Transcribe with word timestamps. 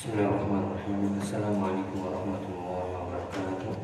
Bismillahirrahmanirrahim. 0.00 1.12
Assalamualaikum 1.20 2.08
warahmatullahi 2.08 2.88
wabarakatuh. 2.88 3.76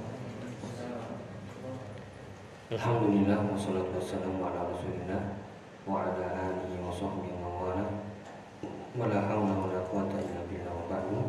Alhamdulillah 2.72 3.44
wassalatu 3.52 4.00
wassalamu 4.00 4.40
ala 4.48 4.64
Rasulillah 4.64 5.36
wa 5.84 6.08
ala 6.08 6.24
alihi 6.56 6.80
wa 6.80 6.88
sahbihi 6.88 7.36
wa 7.36 7.68
wala. 7.68 7.84
Wa 8.96 9.12
la 9.12 9.28
hawla 9.28 9.60
wa 9.60 9.68
la 9.68 9.84
quwwata 9.84 10.16
illa 10.16 10.40
billah 10.48 10.72
wa 10.72 10.88
ba'du. 10.88 11.20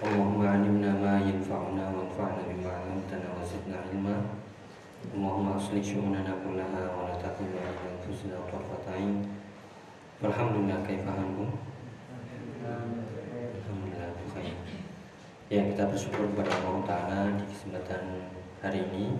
Allahumma 0.00 0.56
'allimna 0.56 0.96
ma 0.96 1.20
yanfa'una 1.20 1.92
wanfa'na 1.92 2.48
bima 2.48 2.72
'allamtana 2.72 3.36
wa 3.36 3.44
zidna 3.44 3.84
'ilma. 3.84 4.32
Allahumma 5.12 5.60
aslih 5.60 5.84
syu'unana 5.84 6.40
kullaha 6.40 6.88
wa 6.88 7.12
la 7.12 7.20
takilna 7.20 7.60
ila 7.60 8.00
anfusina 8.00 8.40
tarfata 8.48 8.96
'ain. 8.96 9.28
Alhamdulillah 10.24 10.80
kaifa 10.88 11.12
antum? 11.20 11.52
Alhamdulillah. 12.64 13.11
Ya 15.52 15.60
kita 15.68 15.84
bersyukur 15.84 16.32
kepada 16.32 16.48
Allah 16.64 16.80
Taala 16.88 17.22
di 17.36 17.44
kesempatan 17.44 18.24
hari 18.64 18.88
ini 18.88 19.12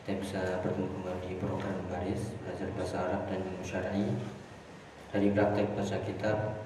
kita 0.00 0.16
bisa 0.16 0.40
bertemu 0.64 0.88
kembali 0.88 1.20
di 1.20 1.36
program 1.36 1.76
baris 1.92 2.32
belajar 2.40 2.72
bahasa 2.72 2.96
Arab 3.04 3.28
dan 3.28 3.44
ilmu 3.44 3.60
syar'i 3.60 4.08
dari 5.12 5.28
praktek 5.36 5.76
baca 5.76 6.00
kitab 6.08 6.64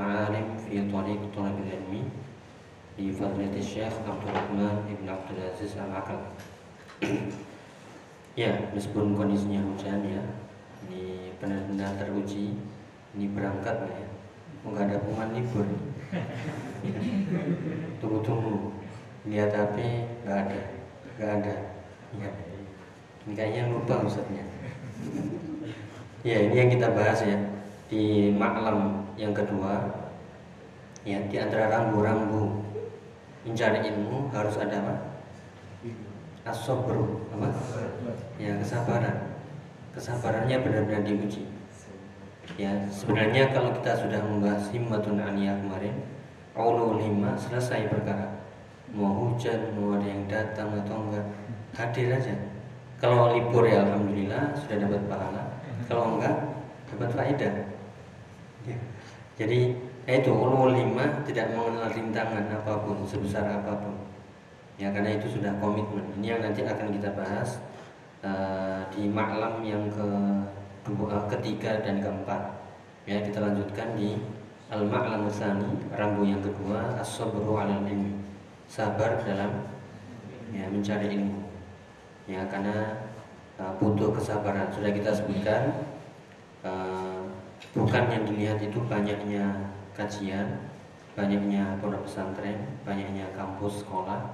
Ma'alim 0.00 0.56
fi 0.64 0.80
Tariq 0.80 1.20
Thalabil 1.36 1.76
Ilmi 1.76 2.08
di 2.96 3.12
Fadlati 3.12 3.60
Syekh 3.60 3.92
Abdul 4.00 4.32
Rahman 4.32 4.88
Ibn 4.88 5.06
Abdul 5.12 5.52
Aziz 5.52 5.76
Al-Aqal. 5.76 6.24
ya, 8.40 8.72
meskipun 8.72 9.12
kondisinya 9.12 9.60
hujan 9.60 10.08
ya, 10.08 10.24
ini 10.88 11.36
benar-benar 11.36 12.00
teruji, 12.00 12.56
ini 13.12 13.28
berangkat 13.28 13.76
ya, 13.92 14.08
ada 14.72 14.96
pengumuman 15.04 15.36
libur. 15.36 15.91
Tunggu-tunggu, 18.00 18.76
lihat 19.28 19.50
HP 19.54 19.76
nggak 20.24 20.38
ada, 20.46 20.60
nggak 21.16 21.30
ada. 21.40 21.54
Ya. 22.20 22.30
Ini 23.22 23.32
kayaknya 23.32 23.62
lupa 23.72 24.04
ustadznya. 24.04 24.44
ya 26.22 26.38
ini 26.38 26.54
yang 26.54 26.70
kita 26.70 26.94
bahas 26.94 27.18
ya 27.26 27.34
di 27.90 28.30
maklam 28.30 29.10
yang 29.18 29.34
kedua 29.34 29.90
ya 31.02 31.18
di 31.26 31.34
antara 31.34 31.66
rambu-rambu 31.66 32.62
mencari 33.42 33.90
ilmu 33.90 34.30
harus 34.30 34.54
ada 34.58 34.76
apa? 34.82 34.94
Asobru 36.46 37.26
apa? 37.34 37.48
Ya 38.38 38.58
kesabaran. 38.58 39.38
Kesabarannya 39.94 40.56
benar-benar 40.62 41.02
diuji. 41.06 41.46
Ya 42.60 42.72
sebenarnya 42.92 43.48
kalau 43.48 43.72
kita 43.80 43.96
sudah 43.96 44.20
membahas 44.20 44.68
himmatun 44.68 45.16
aniyah 45.16 45.56
kemarin, 45.64 45.96
ulul 46.52 47.00
himmah 47.00 47.32
selesai 47.36 47.88
perkara. 47.88 48.44
Mau 48.92 49.32
hujan, 49.32 49.72
mau 49.72 49.96
ada 49.96 50.04
yang 50.04 50.28
datang 50.28 50.68
atau 50.84 51.08
enggak, 51.08 51.26
hadir 51.72 52.12
aja. 52.12 52.36
Kalau 53.00 53.32
libur 53.32 53.64
ya 53.64 53.88
alhamdulillah 53.88 54.52
sudah 54.52 54.76
dapat 54.84 55.00
pahala. 55.08 55.42
Kalau 55.88 56.20
enggak 56.20 56.36
dapat 56.92 57.08
faedah. 57.16 57.54
Ya. 58.68 58.76
Jadi 59.40 59.74
ya 60.04 60.20
itu 60.20 60.30
ulul 60.30 60.76
himmah 60.76 61.24
tidak 61.24 61.56
mengenal 61.56 61.88
rintangan 61.88 62.52
apa 62.52 62.72
pun 62.84 63.00
sebesar 63.08 63.48
apa 63.48 63.80
pun. 63.80 63.96
Ya 64.76 64.92
karena 64.92 65.16
itu 65.16 65.40
sudah 65.40 65.56
komitmen. 65.56 66.04
Ini 66.20 66.36
yang 66.36 66.40
nanti 66.44 66.60
akan 66.68 66.92
kita 66.92 67.16
bahas 67.16 67.64
uh, 68.20 68.84
di 68.92 69.08
maklam 69.08 69.64
yang 69.64 69.88
ke 69.88 70.08
dua, 70.86 71.26
ketiga 71.30 71.82
dan 71.82 72.02
keempat. 72.02 72.42
Ya 73.06 73.18
kita 73.22 73.42
lanjutkan 73.42 73.98
di 73.98 74.18
al 74.70 74.86
maklam 74.86 75.26
tsani 75.26 75.68
rambu 75.92 76.22
yang 76.22 76.42
kedua 76.42 76.98
as-sabru 76.98 77.58
ilmi. 77.58 78.18
Sabar 78.70 79.20
dalam 79.26 79.68
ya 80.54 80.64
mencari 80.70 81.12
ilmu. 81.12 81.44
Ya 82.30 82.46
karena 82.46 83.04
uh, 83.58 83.74
butuh 83.76 84.14
kesabaran. 84.14 84.70
Sudah 84.70 84.90
kita 84.94 85.10
sebutkan 85.12 85.82
uh, 86.62 87.26
bukan 87.74 88.04
yang 88.08 88.24
dilihat 88.24 88.58
itu 88.62 88.78
banyaknya 88.86 89.70
kajian, 89.92 90.62
banyaknya 91.18 91.76
pondok 91.82 92.08
pesantren, 92.08 92.58
banyaknya 92.86 93.28
kampus 93.36 93.84
sekolah. 93.84 94.32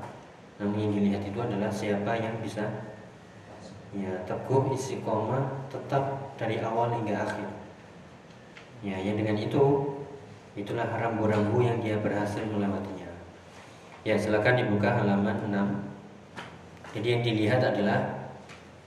Namun 0.59 0.77
yang 0.87 0.93
dilihat 0.95 1.23
itu 1.27 1.39
adalah 1.39 1.71
siapa 1.71 2.13
yang 2.19 2.35
bisa 2.43 2.67
ya 3.97 4.13
teguh 4.29 4.77
istiqomah 4.77 5.69
tetap 5.73 6.37
dari 6.37 6.61
awal 6.61 6.93
hingga 6.93 7.25
akhir. 7.25 7.49
Ya, 8.85 9.01
yang 9.01 9.17
dengan 9.19 9.35
itu 9.41 9.65
itulah 10.55 10.87
rambu-rambu 10.87 11.65
yang 11.65 11.81
dia 11.81 11.97
berhasil 11.99 12.45
melewatinya. 12.47 13.09
Ya, 14.05 14.15
silakan 14.15 14.61
dibuka 14.61 15.03
halaman 15.03 15.37
6. 15.51 16.97
Jadi 16.99 17.07
yang 17.09 17.23
dilihat 17.25 17.61
adalah 17.65 18.31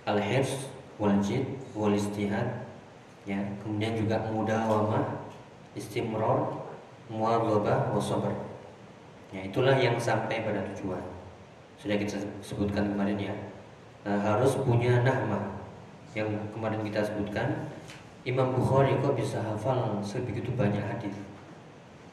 al-hifz 0.07 0.69
wal 0.97 1.17
jid 1.21 1.45
wal 1.77 1.93
istihad 1.93 2.65
ya, 3.25 3.37
kemudian 3.61 3.93
juga 3.93 4.17
mudawamah, 4.33 5.05
istimror, 5.77 6.65
muadzabah, 7.11 7.93
wasabr. 7.93 8.33
Ya, 9.31 9.45
itulah 9.45 9.77
yang 9.77 9.95
sampai 10.01 10.43
pada 10.43 10.65
tujuan. 10.73 11.03
Sudah 11.77 11.97
kita 11.97 12.21
sebutkan 12.41 12.93
kemarin 12.93 13.17
ya 13.17 13.35
nah, 14.05 14.17
harus 14.17 14.57
punya 14.61 15.01
nahmah 15.05 15.61
yang 16.17 16.27
kemarin 16.51 16.81
kita 16.83 17.01
sebutkan. 17.05 17.71
Imam 18.21 18.53
Bukhari 18.53 19.01
kok 19.01 19.17
bisa 19.17 19.41
hafal 19.41 19.97
sebegitu 20.05 20.53
banyak 20.53 20.81
hadis? 20.85 21.17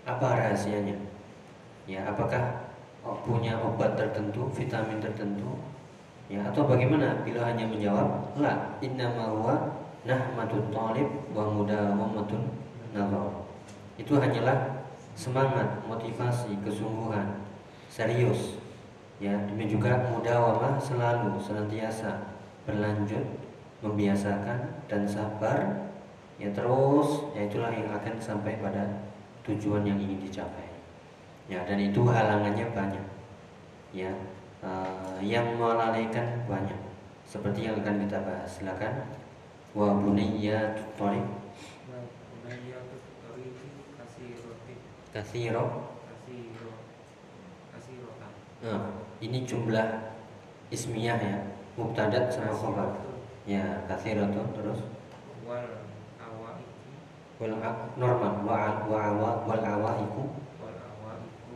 Apa 0.08 0.40
rahasianya? 0.40 0.96
Ya 1.84 2.08
apakah 2.08 2.72
punya 3.24 3.60
obat 3.60 3.92
tertentu 3.96 4.48
vitamin 4.56 5.04
tertentu? 5.04 5.60
Ya 6.32 6.44
atau 6.48 6.64
bagaimana? 6.64 7.24
Bila 7.24 7.52
hanya 7.52 7.68
menjawab 7.68 8.32
la 8.40 8.76
inna 8.80 9.12
huwa 9.12 9.68
nahmatut 10.08 10.72
talib 10.72 11.08
wa 11.36 11.44
mudawamatun 11.52 12.40
nazar. 12.96 13.44
Itu 14.00 14.16
hanyalah 14.16 14.88
semangat 15.12 15.82
motivasi 15.84 16.56
kesungguhan 16.64 17.42
serius 17.90 18.57
ya 19.18 19.34
demikian 19.50 19.78
juga 19.78 19.92
mudawamah 20.10 20.78
selalu 20.78 21.38
senantiasa 21.42 22.38
berlanjut 22.66 23.24
membiasakan 23.82 24.86
dan 24.86 25.02
sabar. 25.06 25.90
Ya 26.38 26.54
terus 26.54 27.26
ya 27.34 27.50
itulah 27.50 27.74
yang 27.74 27.90
akan 27.90 28.14
sampai 28.22 28.62
pada 28.62 29.10
tujuan 29.42 29.82
yang 29.82 29.98
ingin 29.98 30.22
dicapai. 30.22 30.70
Ya 31.50 31.66
dan 31.66 31.82
itu 31.82 32.06
halangannya 32.06 32.70
banyak. 32.70 33.06
Ya 33.90 34.14
uh, 34.62 35.18
yang 35.18 35.58
melalaikan 35.58 36.46
banyak. 36.46 36.78
Seperti 37.26 37.66
yang 37.66 37.82
akan 37.82 38.06
kita 38.06 38.22
bahas. 38.22 38.46
Silakan. 38.46 39.10
Wa 39.74 39.98
bunayya 39.98 40.78
tutoriq 40.78 41.26
kasiro. 45.12 45.64
Nah, 48.58 48.90
ini 49.18 49.42
jumlah 49.42 50.14
ismiyah 50.70 51.18
ya, 51.18 51.38
mubtada 51.74 52.30
sama 52.30 52.54
khabar. 52.54 52.90
Ya, 53.48 53.82
kathiratun 53.90 54.46
terus? 54.54 54.80
Wal 55.42 55.88
awaiku. 56.20 57.42
Wal 57.42 57.54
normal. 57.98 58.44
Wa 58.46 58.84
wa 58.86 58.98
awa 59.10 59.30
wal 59.48 59.64
awaiku. 59.64 60.22
Wal 60.62 60.78
awaiku. 60.78 61.54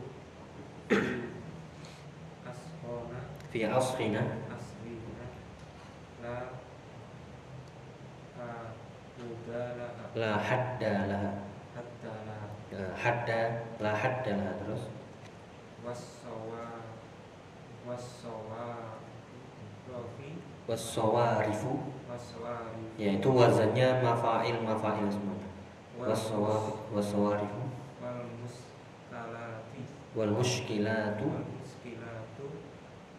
Ashona 2.43 3.19
fi 3.53 3.59
asrina. 3.63 4.23
La 6.19 6.35
la 10.13 10.31
hadda 10.41 10.93
laha 11.07 11.31
hatta 11.71 12.11
la. 12.27 12.37
Hadda 12.97 13.39
la 13.79 13.91
hadda 13.93 14.31
laha 14.33 14.53
terus? 14.59 14.83
Rofi 15.83 16.22
wasawarifu 20.67 21.79
wasawari 22.09 22.83
ya 22.97 23.11
itu 23.13 23.29
wazannya 23.35 23.99
mafail 24.03 24.55
mafail 24.63 25.11
semuanya 25.11 25.49
wasawarifu 26.95 27.63
wal 30.15 30.31
muskilatu 30.31 31.25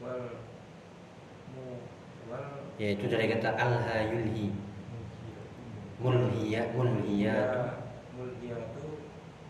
wal 0.00 0.24
wal 2.28 2.54
yaitu 2.78 3.06
dari 3.06 3.30
kata 3.30 3.54
alha 3.54 4.10
yulhi. 4.10 4.50
Mulhiya 6.02 6.74
mulhiyatu. 6.74 7.86
Mulyatu 8.18 8.98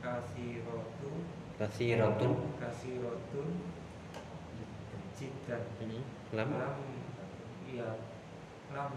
kasiratu. 0.05 1.11
Kathiratun 1.57 2.33
kasiratun 2.61 3.49
jiddan 5.15 5.63
ini? 5.83 5.99
Lam 6.35 6.49
lam 6.55 6.77
ya 7.71 7.89
lam 8.75 8.93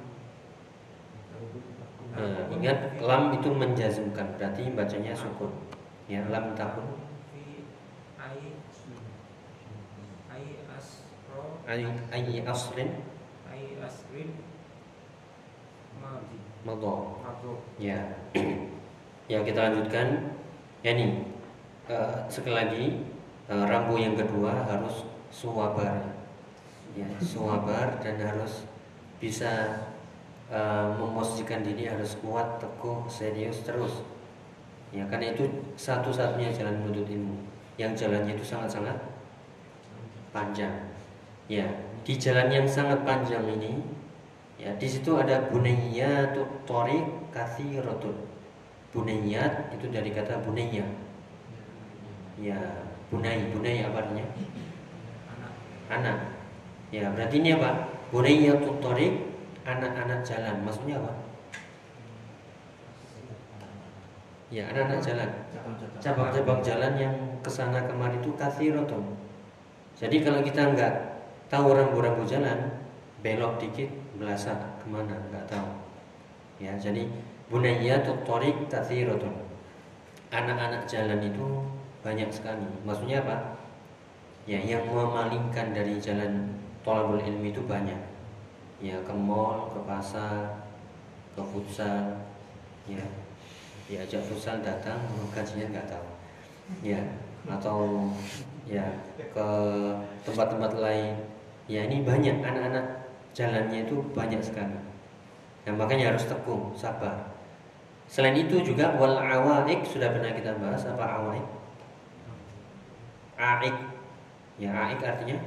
Nah, 2.18 2.50
ingat 2.50 2.98
lam 2.98 3.30
itu 3.36 3.50
menjazmkan. 3.54 4.25
Berarti 4.42 4.74
bacanya 4.74 5.14
sukun 5.14 5.54
ya 6.10 6.25
lam 6.34 6.58
takun 6.58 7.08
ai 11.68 11.84
ai 12.12 12.42
asrin. 12.48 12.90
Ai 13.48 13.66
asrin. 13.84 14.30
Ma 16.02 16.24
madha 16.66 16.96
mabro 17.22 17.54
Ya, 17.78 18.00
ya 19.31 19.44
kita 19.44 19.60
lanjutkan. 19.69 20.34
Ya 20.86 20.94
nih, 20.94 21.25
eh, 21.90 22.14
sekali 22.30 22.56
lagi 22.56 22.84
eh, 23.50 23.64
rambu 23.68 23.98
yang 24.00 24.16
kedua 24.16 24.64
harus 24.66 25.04
suwabar, 25.30 26.16
ya 26.96 27.08
suwabar 27.22 28.00
dan 28.04 28.18
harus 28.22 28.68
bisa 29.18 29.84
eh, 30.50 30.88
memosisikan 30.96 31.62
diri 31.62 31.90
harus 31.90 32.18
kuat, 32.20 32.62
teguh, 32.62 33.08
serius 33.10 33.64
terus. 33.64 34.04
Ya 34.96 35.04
karena 35.12 35.36
itu 35.36 35.44
satu-satunya 35.76 36.56
jalan 36.56 36.80
menuntut 36.80 37.08
ilmu. 37.12 37.38
Yang 37.76 38.08
jalannya 38.08 38.34
itu 38.40 38.46
sangat-sangat 38.48 38.98
panjang. 40.32 40.74
Ya 41.52 41.68
di 42.08 42.16
jalan 42.16 42.48
yang 42.50 42.68
sangat 42.68 43.04
panjang 43.04 43.44
ini 43.44 43.98
Ya, 44.58 44.74
di 44.74 44.90
situ 44.90 45.14
ada 45.14 45.54
bunayyatut 45.54 46.66
thoriq 46.66 47.30
katsiratun. 47.30 48.18
Bunayyat 48.90 49.70
itu 49.78 49.86
dari 49.94 50.10
kata 50.10 50.42
bunayya. 50.42 50.82
Ya, 52.42 52.58
bunai, 53.14 53.54
bunai 53.54 53.86
apa 53.86 54.02
artinya? 54.02 54.26
Anak. 55.92 56.18
Ya, 56.92 57.12
berarti 57.12 57.44
ini 57.44 57.56
apa? 57.56 57.92
Bunayyatut 58.12 58.80
thoriq 58.80 59.13
anak-anak 59.68 60.24
jalan. 60.24 60.63
Maksudnya 60.63 61.04
apa? 61.04 61.12
Ya, 64.48 64.63
anak-anak 64.72 65.04
jalan. 65.04 65.30
Cabang-cabang 66.00 66.63
jalan 66.63 66.94
yang 66.95 67.13
ke 67.44 67.51
sana 67.51 67.84
kemari 67.84 68.16
itu 68.24 68.31
katsiratun. 68.39 69.04
Jadi 70.00 70.24
kalau 70.24 70.39
kita 70.39 70.72
nggak 70.72 70.94
tahu 71.51 71.75
rambu-rambu 71.75 72.24
jalan, 72.24 72.88
belok 73.19 73.60
dikit 73.60 73.92
belasat 74.16 74.56
ke 74.80 74.88
mana 74.88 75.19
nggak 75.28 75.51
tahu. 75.51 75.68
Ya, 76.63 76.80
jadi 76.80 77.12
bunayyatut 77.51 78.24
thoriq 78.24 78.72
katsiratun. 78.72 79.36
Anak-anak 80.31 80.88
jalan 80.88 81.19
itu 81.28 81.68
banyak 82.00 82.31
sekali. 82.31 82.63
Maksudnya 82.88 83.28
apa? 83.28 83.56
Ya, 84.48 84.64
yang 84.64 84.88
memalingkan 84.88 85.76
dari 85.76 86.00
jalan 86.00 86.56
tolabul 86.80 87.20
ilmi 87.20 87.52
itu 87.52 87.60
banyak. 87.68 88.00
Ya, 88.80 88.96
ke 89.04 89.12
mall, 89.12 89.68
ke 89.76 89.80
pasar, 89.84 90.64
ke 91.36 91.44
futsal, 91.44 92.24
ya. 92.88 93.04
Diajak 93.92 94.24
futsal 94.24 94.64
datang, 94.64 95.04
gajinya 95.36 95.68
nggak 95.76 95.88
tahu. 95.92 96.08
Ya, 96.80 97.04
atau 97.44 98.08
ya 98.64 98.88
ke 99.20 99.48
tempat-tempat 100.24 100.80
lain. 100.80 101.16
Ya, 101.68 101.84
ini 101.84 102.08
banyak 102.08 102.40
anak-anak 102.40 103.12
jalannya 103.36 103.84
itu 103.84 104.00
banyak 104.16 104.40
sekali. 104.40 104.80
Nah, 105.68 105.74
makanya 105.76 106.16
harus 106.16 106.24
tekun, 106.24 106.72
sabar. 106.72 107.36
Selain 108.08 108.40
itu 108.40 108.64
juga 108.64 108.96
wal 108.96 109.20
awaik 109.20 109.84
sudah 109.84 110.16
pernah 110.16 110.32
kita 110.32 110.56
bahas 110.64 110.88
apa 110.88 111.04
awaik? 111.04 111.46
Aik. 113.36 113.76
Ya, 114.57 114.74
aik 114.74 115.06
artinya 115.06 115.38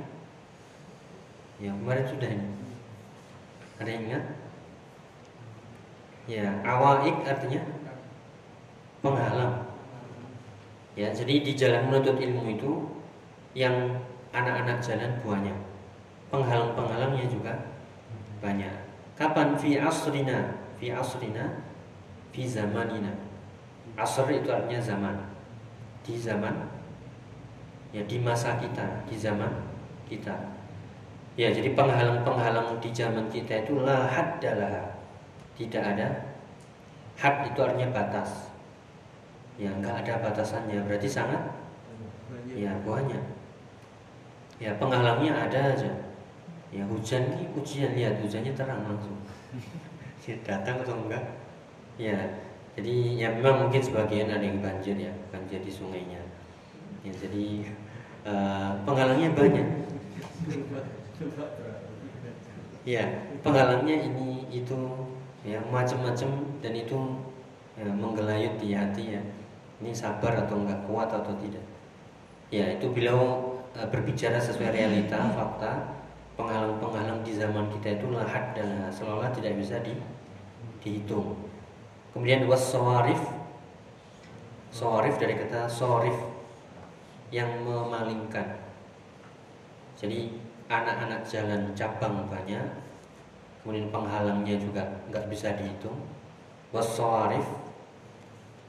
Ya, 1.61 1.77
kemarin 1.77 2.09
sudah 2.09 2.29
ini. 2.33 2.47
Ada 3.77 3.91
yang 3.93 4.03
ingat? 4.09 4.25
Ya, 6.25 6.47
awaik 6.65 7.21
artinya 7.29 7.61
penghalang. 9.05 9.69
Ya, 10.97 11.13
jadi 11.13 11.45
di 11.45 11.53
jalan 11.53 11.93
menuntut 11.93 12.17
ilmu 12.17 12.57
itu 12.57 12.73
yang 13.53 14.01
anak-anak 14.33 14.81
jalan 14.81 15.21
banyak. 15.21 15.59
Penghalang-penghalangnya 16.33 17.29
juga 17.29 17.53
banyak. 18.41 18.73
Kapan 19.21 19.53
fi 19.61 19.77
asrina? 19.77 20.57
Fi 20.81 20.97
asrina 20.97 21.61
fi 22.33 22.49
zamanina. 22.49 23.13
Asr 24.01 24.33
itu 24.33 24.49
artinya 24.49 24.81
zaman. 24.81 25.17
Di 26.01 26.17
zaman 26.17 26.80
ya 27.91 28.03
di 28.07 28.17
masa 28.23 28.59
kita, 28.59 29.07
di 29.07 29.17
zaman 29.19 29.51
kita. 30.07 30.35
Ya, 31.39 31.49
jadi 31.55 31.73
penghalang-penghalang 31.73 32.83
di 32.83 32.91
zaman 32.91 33.31
kita 33.31 33.63
itu 33.63 33.81
la 33.83 34.07
haddalah. 34.11 34.99
Tidak 35.55 35.83
ada 35.83 36.31
had 37.21 37.47
itu 37.47 37.59
artinya 37.61 37.93
batas. 37.93 38.51
Ya, 39.61 39.69
enggak 39.71 40.05
ada 40.05 40.25
batasannya, 40.25 40.89
berarti 40.89 41.09
sangat 41.09 41.41
ya 42.57 42.73
banyak. 42.83 43.23
Ya, 44.61 44.77
penghalangnya 44.77 45.33
ada 45.37 45.77
aja. 45.77 45.93
Ya, 46.71 46.87
hujan 46.87 47.35
ini 47.35 47.51
ujian 47.57 47.93
lihat 47.99 48.21
hujannya 48.23 48.53
terang 48.55 48.87
langsung. 48.87 49.19
Ya, 50.29 50.37
datang 50.45 50.85
atau 50.85 51.01
enggak? 51.01 51.25
Ya, 51.97 52.13
jadi 52.77 52.95
ya 53.17 53.29
memang 53.33 53.67
mungkin 53.67 53.81
sebagian 53.81 54.29
ada 54.29 54.45
yang 54.45 54.61
banjir 54.61 54.93
ya, 54.93 55.09
banjir 55.33 55.65
di 55.65 55.73
sungainya. 55.73 56.21
Ya, 57.01 57.09
jadi 57.09 57.65
eh, 58.27 58.71
penghalangnya 58.85 59.31
banyak. 59.33 59.67
Ya, 62.89 63.05
penghalangnya 63.45 63.97
ini 64.09 64.49
itu 64.49 64.77
ya 65.45 65.61
macam-macam 65.69 66.31
dan 66.65 66.73
itu 66.73 66.97
ya, 67.77 67.89
menggelayut 67.93 68.57
di 68.57 68.73
hati 68.73 69.17
ya. 69.17 69.23
Ini 69.81 69.97
sabar 69.97 70.45
atau 70.45 70.61
enggak 70.61 70.85
kuat 70.85 71.09
atau 71.09 71.33
tidak. 71.41 71.65
Ya, 72.53 72.77
itu 72.77 72.89
beliau 72.93 73.57
eh, 73.77 73.89
berbicara 73.89 74.41
sesuai 74.41 74.73
realita, 74.73 75.21
fakta, 75.37 76.01
penghalang-penghalang 76.41 77.21
di 77.21 77.37
zaman 77.37 77.69
kita 77.79 78.01
itu 78.01 78.07
lahat 78.13 78.57
dan 78.57 78.89
seolah 78.89 79.29
tidak 79.37 79.61
bisa 79.61 79.77
di, 79.85 79.93
dihitung. 80.81 81.37
Kemudian 82.11 82.49
was 82.51 82.65
sawarif, 82.65 83.21
sawarif 84.73 85.15
dari 85.21 85.39
kata 85.39 85.71
sorif 85.71 86.30
yang 87.31 87.63
memalingkan. 87.63 88.59
Jadi 89.95 90.39
anak-anak 90.67 91.23
jalan 91.27 91.71
cabang 91.75 92.27
banyak, 92.27 92.63
kemudian 93.63 93.91
penghalangnya 93.91 94.59
juga 94.59 94.83
nggak 95.11 95.27
bisa 95.31 95.55
dihitung. 95.55 95.99
Wasawarif 96.71 97.43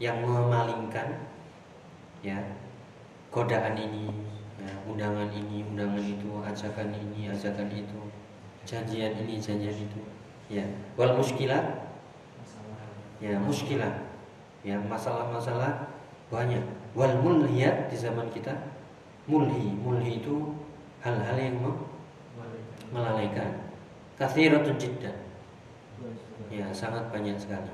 yang 0.02 0.26
memalingkan, 0.26 1.30
ya 2.26 2.42
godaan 3.30 3.78
ini, 3.78 4.10
ya, 4.58 4.74
undangan 4.90 5.30
ini, 5.30 5.62
undangan 5.62 6.02
itu, 6.02 6.42
ajakan 6.42 6.90
ini, 6.90 7.30
ajakan 7.30 7.70
itu, 7.70 8.02
janjian 8.66 9.14
ini, 9.22 9.38
janjian 9.38 9.78
itu, 9.78 10.02
ya. 10.50 10.66
Wal 10.98 11.14
muskilat, 11.14 11.94
ya 13.22 13.38
muskilah, 13.38 14.10
ya 14.66 14.82
masalah-masalah 14.82 15.94
banyak. 16.34 16.81
Wal 16.92 17.16
mulhiyat 17.24 17.88
di 17.88 17.96
zaman 17.96 18.28
kita, 18.36 18.52
mulhi, 19.28 19.72
mulhi 19.80 20.20
itu 20.20 20.52
hal-hal 21.00 21.38
yang 21.40 21.56
melalaikan. 22.92 23.72
Kathiratun 24.20 24.76
jiddan. 24.76 25.16
Ya, 26.52 26.68
sangat 26.76 27.08
banyak 27.10 27.40
sekali. 27.40 27.72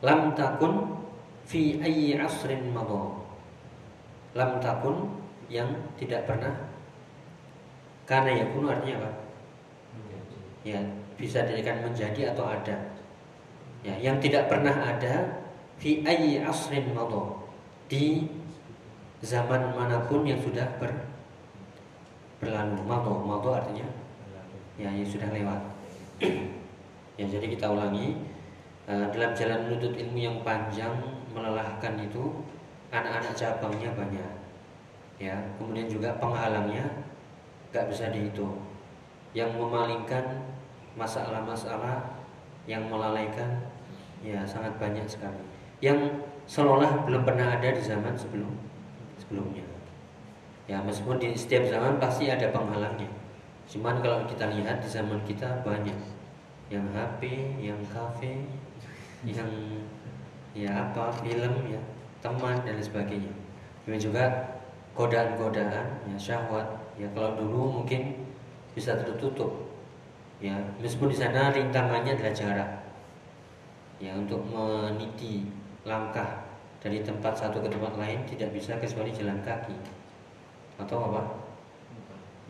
Lam 0.00 0.32
takun 0.32 1.04
fi 1.44 1.76
ayyi 1.84 2.16
asrin 2.16 2.72
madha. 2.72 3.20
Lam 4.32 4.58
takun 4.64 5.12
yang 5.52 5.70
tidak 6.00 6.24
pernah 6.24 6.52
karena 8.06 8.42
ya 8.42 8.44
kuno 8.54 8.70
artinya 8.70 9.02
apa? 9.02 9.10
Ya, 10.66 10.82
bisa 11.14 11.46
dijadikan 11.46 11.82
menjadi 11.86 12.34
atau 12.34 12.46
ada. 12.46 12.76
Ya, 13.86 13.94
yang 14.02 14.18
tidak 14.18 14.50
pernah 14.50 14.74
ada 14.74 15.42
fi 15.78 16.02
ayyi 16.02 16.42
asrin 16.42 16.90
madha. 16.90 17.45
Di 17.86 18.26
zaman 19.22 19.74
mana 19.74 20.04
pun 20.06 20.26
yang 20.26 20.38
sudah 20.42 20.66
ber, 20.78 20.92
berlalu. 22.42 22.82
Madha, 22.84 23.12
madha 23.12 23.50
artinya 23.62 23.88
ya 24.76 24.92
yang 24.92 25.08
sudah 25.08 25.30
lewat. 25.32 25.60
ya 27.16 27.24
jadi 27.24 27.46
kita 27.48 27.72
ulangi 27.72 28.36
Eh, 28.86 29.06
dalam 29.10 29.34
jalan 29.34 29.66
menuntut 29.66 29.98
ilmu 29.98 30.14
yang 30.14 30.38
panjang 30.46 30.94
melelahkan 31.34 31.98
itu 31.98 32.38
anak-anak 32.94 33.34
cabangnya 33.34 33.90
banyak. 33.98 34.32
Ya, 35.18 35.34
kemudian 35.58 35.90
juga 35.90 36.14
penghalangnya 36.22 36.86
nggak 37.74 37.90
bisa 37.90 38.14
dihitung. 38.14 38.62
Yang 39.34 39.58
memalingkan 39.58 40.22
masalah-masalah 40.94 42.22
yang 42.70 42.86
melalaikan 42.86 43.58
ya 44.22 44.46
sangat 44.46 44.70
banyak 44.78 45.02
sekali. 45.10 45.42
Yang 45.82 46.22
seolah 46.46 47.06
belum 47.06 47.22
pernah 47.26 47.58
ada 47.58 47.68
di 47.74 47.82
zaman 47.82 48.14
sebelum 48.14 48.50
sebelumnya. 49.18 49.66
Ya, 50.66 50.82
meskipun 50.82 51.22
di 51.22 51.34
setiap 51.34 51.66
zaman 51.70 52.02
pasti 52.02 52.26
ada 52.26 52.50
penghalangnya. 52.50 53.10
Cuman 53.66 54.02
kalau 54.02 54.26
kita 54.26 54.50
lihat 54.54 54.82
di 54.82 54.88
zaman 54.90 55.18
kita 55.26 55.62
banyak 55.62 55.94
yang 56.70 56.86
HP, 56.90 57.22
yang 57.62 57.78
kafe, 57.90 58.42
yang 59.22 59.50
ya 60.54 60.90
apa 60.90 61.10
film 61.22 61.54
ya 61.70 61.82
teman 62.22 62.58
dan 62.66 62.78
sebagainya. 62.82 63.30
Kemudian 63.82 64.02
juga 64.02 64.24
godaan-godaan 64.96 65.86
ya 66.08 66.16
syahwat 66.16 66.64
ya 66.96 67.04
kalau 67.12 67.36
dulu 67.36 67.84
mungkin 67.84 68.16
bisa 68.72 68.96
tertutup 68.96 69.68
ya 70.40 70.56
meskipun 70.80 71.12
di 71.12 71.18
sana 71.20 71.52
rintangannya 71.52 72.16
adalah 72.16 72.32
jarak 72.32 72.70
ya 74.00 74.16
untuk 74.16 74.40
meniti 74.48 75.48
langkah 75.86 76.42
dari 76.82 77.00
tempat 77.06 77.38
satu 77.38 77.62
ke 77.62 77.70
tempat 77.70 77.94
lain 77.94 78.26
tidak 78.26 78.50
bisa 78.50 78.74
kecuali 78.76 79.14
jalan 79.14 79.38
kaki. 79.46 79.78
Atau 80.82 80.98
apa? 81.08 81.22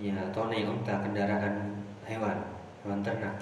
Ya 0.00 0.16
atau 0.32 0.48
naik 0.48 0.66
unta 0.66 1.04
kendaraan 1.04 1.84
hewan 2.08 2.40
hewan 2.82 3.00
ternak. 3.04 3.36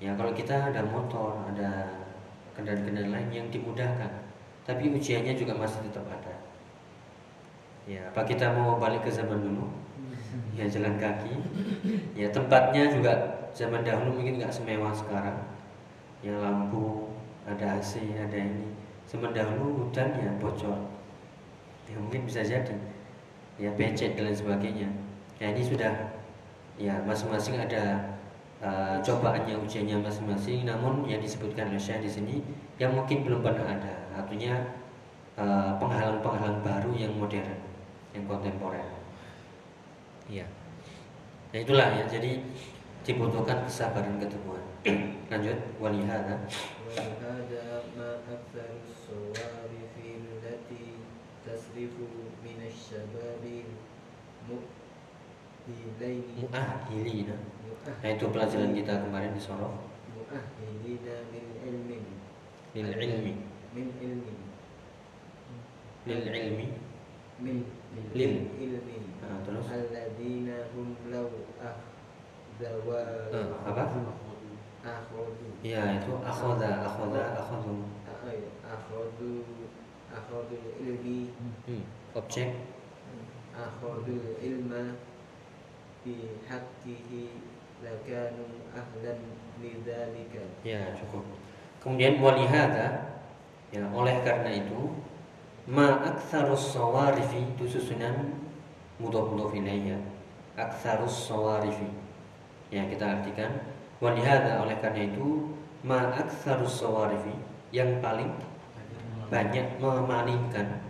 Ya 0.00 0.16
kalau 0.16 0.32
kita 0.32 0.72
ada 0.72 0.82
motor 0.88 1.44
ada 1.46 2.02
kendaraan-kendaraan 2.56 3.12
lain 3.12 3.30
yang 3.30 3.46
dimudahkan 3.52 4.10
tapi 4.64 4.90
ujiannya 4.90 5.36
juga 5.36 5.54
masih 5.60 5.84
tetap 5.86 6.08
ada. 6.08 6.34
Ya 7.84 8.08
apa 8.08 8.24
kita 8.24 8.56
mau 8.56 8.80
balik 8.80 9.04
ke 9.06 9.10
zaman 9.12 9.44
dulu? 9.44 9.68
Ya 10.56 10.64
jalan 10.64 10.96
kaki. 10.96 11.36
Ya 12.16 12.32
tempatnya 12.32 12.88
juga 12.88 13.12
zaman 13.52 13.84
dahulu 13.84 14.20
mungkin 14.20 14.40
nggak 14.40 14.52
semewah 14.52 14.92
sekarang. 14.96 15.38
Ya 16.24 16.32
lampu 16.36 17.12
ada 17.42 17.80
AC 17.80 17.98
ada 18.16 18.38
ini 18.38 18.81
zaman 19.12 19.36
dahulu 19.36 19.84
hutannya 19.84 20.40
bocor. 20.40 20.88
Ya 21.84 22.00
mungkin 22.00 22.24
bisa 22.24 22.40
jadi. 22.40 22.72
Ya 23.60 23.68
becek 23.76 24.16
dan 24.16 24.32
lain 24.32 24.36
sebagainya. 24.40 24.88
Ya 25.36 25.52
ini 25.52 25.60
sudah 25.60 25.92
ya 26.80 26.96
masing-masing 27.04 27.60
ada 27.60 28.16
uh, 28.64 28.96
cobaannya 29.04 29.60
ujiannya 29.60 30.00
masing-masing. 30.00 30.64
Namun 30.64 31.04
yang 31.04 31.20
disebutkan 31.20 31.68
oleh 31.68 31.76
Syekh 31.76 32.08
di 32.08 32.10
sini 32.10 32.36
yang 32.80 32.96
mungkin 32.96 33.28
belum 33.28 33.44
pernah 33.44 33.76
ada. 33.76 33.94
Artinya 34.16 34.56
uh, 35.36 35.76
penghalang-penghalang 35.76 36.64
baru 36.64 36.96
yang 36.96 37.12
modern 37.20 37.52
yang 38.16 38.24
kontemporer. 38.24 38.88
Ya. 40.32 40.48
Nah 41.52 41.60
itulah 41.60 41.92
ya. 42.00 42.08
Jadi 42.08 42.40
dibutuhkan 43.04 43.68
kesabaran 43.68 44.16
ketemuan 44.16 44.64
lanjut. 45.28 45.58
Walihada 45.76 46.40
ولهذا 46.91 47.65
ما 47.97 48.09
أكثر 48.31 48.69
الصوارف 48.89 49.93
التي 49.97 50.87
تصرف 51.45 51.95
من 52.43 52.59
الشباب 52.67 53.43
مؤهلين 54.49 56.23
muahilina 56.47 57.35
nah 58.03 58.09
itu 58.11 58.25
pelajaran 58.31 58.71
kita 58.71 58.93
kemarin 59.03 59.31
di 59.35 59.41
Sorof 59.43 59.75
مؤهلين 60.15 61.05
من 61.33 61.45
علم 61.63 61.89
lil 62.75 62.89
ilmi 62.95 63.33
من 63.75 63.87
علم 63.99 64.23
lil 66.07 66.21
ilmi 66.23 66.67
من 67.43 67.57
Lil. 68.15 68.33
علم 68.55 68.85
nah, 69.21 69.37
terus 69.43 69.67
الذين 69.67 70.49
هم 70.75 70.87
لو 71.11 71.27
أخذوا 71.59 71.95
Eh, 72.57 73.47
apa 73.69 73.85
akhodu 74.82 75.46
iya, 75.62 75.78
ya 75.78 76.02
itu 76.02 76.12
akhoda 76.18 76.82
akhoda 76.82 77.22
akhodu 77.38 77.86
akhodu 78.66 79.32
akhodu 80.12 80.58
ilmi. 80.82 81.32
Hmm. 81.64 81.84
objek. 82.18 82.50
Hmm, 83.08 83.24
akhodu 83.56 84.36
ilma. 84.42 84.98
Bi 86.02 86.34
haqqihi 86.50 87.46
lakanu 87.78 88.66
ahlan 88.74 89.18
lidzalika 89.62 90.42
ya 90.66 90.90
cukup. 90.98 91.22
Kemudian 91.78 92.18
walihada 92.18 93.22
ya 93.70 93.86
oleh 93.94 94.18
karena 94.26 94.50
itu 94.50 94.98
ma 95.70 96.02
aktsarus 96.02 96.74
sawarifi 96.74 97.54
itu 97.54 97.64
susunan 97.70 98.34
mudhof 98.98 99.30
mudhof 99.30 99.54
ilayya 99.54 99.94
aktsarus 100.58 101.30
sawarifi. 101.30 101.86
Ya 102.74 102.82
kita 102.90 103.22
artikan 103.22 103.71
walihada 104.02 104.66
oleh 104.66 104.74
karena 104.82 105.06
itu 105.06 105.54
ma 105.86 106.10
aktsarus 106.10 106.82
sawarifi 106.82 107.30
yang 107.70 108.02
paling 108.02 108.34
banyak 109.30 109.78
memalingkan. 109.78 110.82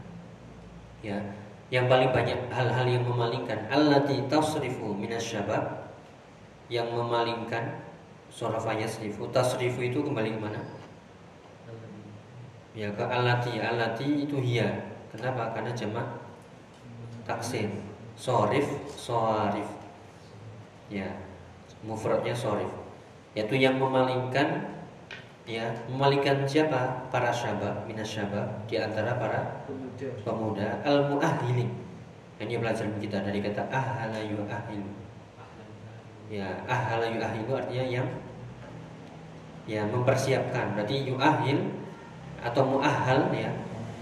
Ya 1.04 1.20
yang 1.68 1.92
paling 1.92 2.08
banyak 2.08 2.48
hal-hal 2.48 2.88
yang 2.88 3.04
memalingkan. 3.04 3.68
Allati 3.68 4.24
tasrifu 4.32 4.96
minasyabab 4.96 5.92
yang 6.72 6.88
memalingkan 6.88 7.84
sorofa 8.32 8.72
yasrifu 8.72 9.28
tasrifu 9.28 9.84
itu 9.84 10.00
kembali 10.00 10.32
ke 10.32 10.40
mana? 10.40 10.60
Ya 12.72 12.88
ke 12.96 13.04
alati 13.04 13.60
alati 13.60 14.24
itu 14.24 14.40
hiya. 14.40 14.88
Kenapa? 15.12 15.52
Karena 15.52 15.76
jamak 15.76 16.08
taksir. 17.28 17.68
Sorif 18.16 18.68
sorif. 18.96 19.68
Ya 20.88 21.08
mufradnya 21.84 22.36
sorif 22.36 22.81
yaitu 23.32 23.56
yang 23.56 23.80
memalingkan 23.80 24.72
ya 25.48 25.72
memalingkan 25.88 26.44
siapa? 26.44 27.08
Para 27.08 27.32
syabab 27.32 27.88
minas 27.88 28.08
syabab 28.08 28.46
di 28.68 28.76
antara 28.78 29.16
para 29.16 29.64
pemuda. 30.22 30.84
al 30.84 31.08
muahilin 31.10 31.82
ini 32.42 32.58
pelajaran 32.58 32.98
kita. 32.98 33.22
Dari 33.22 33.38
kata 33.38 33.70
ahala 33.70 34.18
yuahilu. 34.18 34.90
Ya 36.32 36.48
ahala 36.66 37.06
yuahilu 37.06 37.52
artinya 37.54 37.84
yang 37.86 38.08
ya 39.64 39.86
mempersiapkan. 39.86 40.74
Berarti 40.74 41.06
yuahil 41.06 41.58
atau 42.42 42.62
muahal 42.66 43.30
ya. 43.30 43.50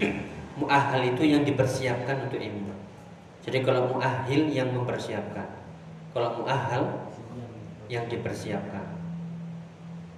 Muahal 0.51 1.15
itu 1.15 1.23
yang 1.23 1.47
dipersiapkan 1.47 2.27
untuk 2.27 2.35
ilmu. 2.37 2.75
Jadi 3.39 3.63
kalau 3.63 3.87
muahil 3.87 4.51
yang 4.51 4.67
mempersiapkan. 4.75 5.47
Kalau 6.11 6.43
muahal 6.43 7.07
yang 7.87 8.03
dipersiapkan 8.11 8.90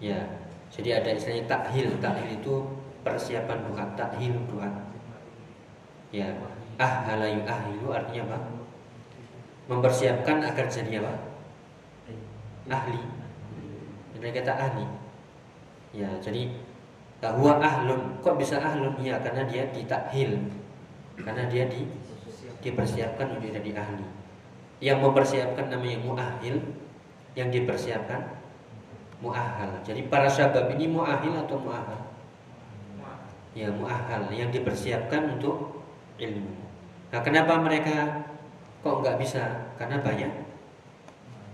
ya. 0.03 0.19
Jadi 0.67 0.89
ada 0.91 1.09
istilahnya 1.15 1.47
takhil. 1.47 1.87
Takhil 2.03 2.29
itu 2.35 2.53
persiapan 3.07 3.63
doa 3.71 3.85
takhil 3.95 4.35
doa 4.51 4.67
ya. 6.11 6.27
Ahala 6.75 7.29
yuahilu 7.31 7.87
artinya 7.95 8.35
apa? 8.35 8.37
Mempersiapkan 9.71 10.43
agar 10.43 10.67
jadi 10.67 10.99
apa? 10.99 11.13
Ahli. 12.67 12.99
Dari 14.19 14.31
kata 14.35 14.53
ahli. 14.59 14.85
Ya 15.95 16.09
jadi 16.19 16.51
bahwa 17.23 17.63
ahlun. 17.63 18.19
Kok 18.19 18.35
bisa 18.35 18.59
ahlun? 18.59 18.99
Ya 18.99 19.21
karena 19.23 19.47
dia 19.47 19.69
ditakhil. 19.71 20.51
Karena 21.15 21.47
dia 21.47 21.69
di 21.71 21.87
dipersiapkan 22.59 23.37
untuk 23.37 23.53
jadi 23.53 23.71
ahli. 23.77 24.07
Yang 24.83 24.99
mempersiapkan 25.05 25.71
namanya 25.71 26.01
muahil 26.01 26.59
yang 27.37 27.53
dipersiapkan 27.53 28.42
muahal 29.23 29.71
jadi 29.87 30.03
para 30.11 30.27
sahabat 30.27 30.75
ini 30.75 30.91
muahil 30.91 31.31
atau 31.39 31.55
muahal 31.55 32.03
ya 33.53 33.69
muahal 33.69 34.33
yang 34.33 34.49
dipersiapkan 34.49 35.37
untuk 35.37 35.85
ilmu. 36.17 36.53
Nah 37.13 37.21
kenapa 37.21 37.61
mereka 37.61 38.25
kok 38.81 38.99
nggak 39.05 39.17
bisa? 39.21 39.69
Karena 39.77 40.01
banyak 40.01 40.31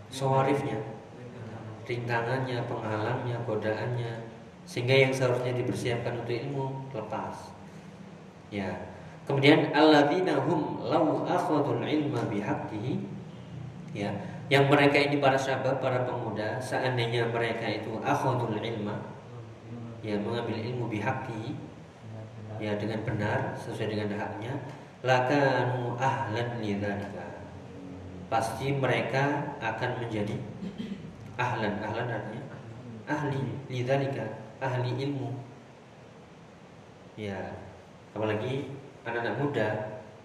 sawarifnya 0.09 0.79
rintangannya 1.83 2.63
penghalangnya 2.65 3.37
godaannya. 3.43 4.13
Sehingga 4.69 5.09
yang 5.09 5.11
seharusnya 5.11 5.57
dipersiapkan 5.57 6.21
untuk 6.21 6.35
ilmu 6.37 6.65
lepas. 6.93 7.57
Ya. 8.53 8.69
Kemudian 9.25 9.73
alladzina 9.73 10.41
hum 10.45 10.81
law 10.85 11.25
akhadul 11.25 11.81
ilma 11.85 12.21
bihaqqihi 12.29 12.97
ya 13.93 14.09
yang 14.49 14.65
mereka 14.65 14.97
ini 14.97 15.21
para 15.21 15.37
sahabat 15.37 15.77
para 15.77 16.03
pemuda 16.03 16.57
seandainya 16.57 17.29
mereka 17.29 17.69
itu 17.69 18.01
akhadul 18.01 18.57
ilma 18.57 18.97
ya 20.01 20.17
mengambil 20.17 20.57
ilmu 20.57 20.89
bihaqqihi 20.89 21.53
ya 22.57 22.75
dengan 22.75 23.05
benar 23.05 23.53
sesuai 23.55 23.93
dengan 23.93 24.17
haknya 24.17 24.53
lakanu 25.05 25.95
ahlan 26.01 26.59
lidzalika 26.59 27.29
pasti 28.29 28.77
mereka 28.77 29.57
akan 29.57 30.05
menjadi 30.05 30.37
ahlan. 31.35 31.81
Ahlan 31.81 32.07
artinya 32.07 32.43
ahli 33.09 33.41
lidzalika 33.67 34.25
ahli 34.61 34.93
ilmu. 35.09 35.33
Ya 37.17 37.57
apalagi 38.13 38.69
anak-anak 39.03 39.35
muda 39.41 39.69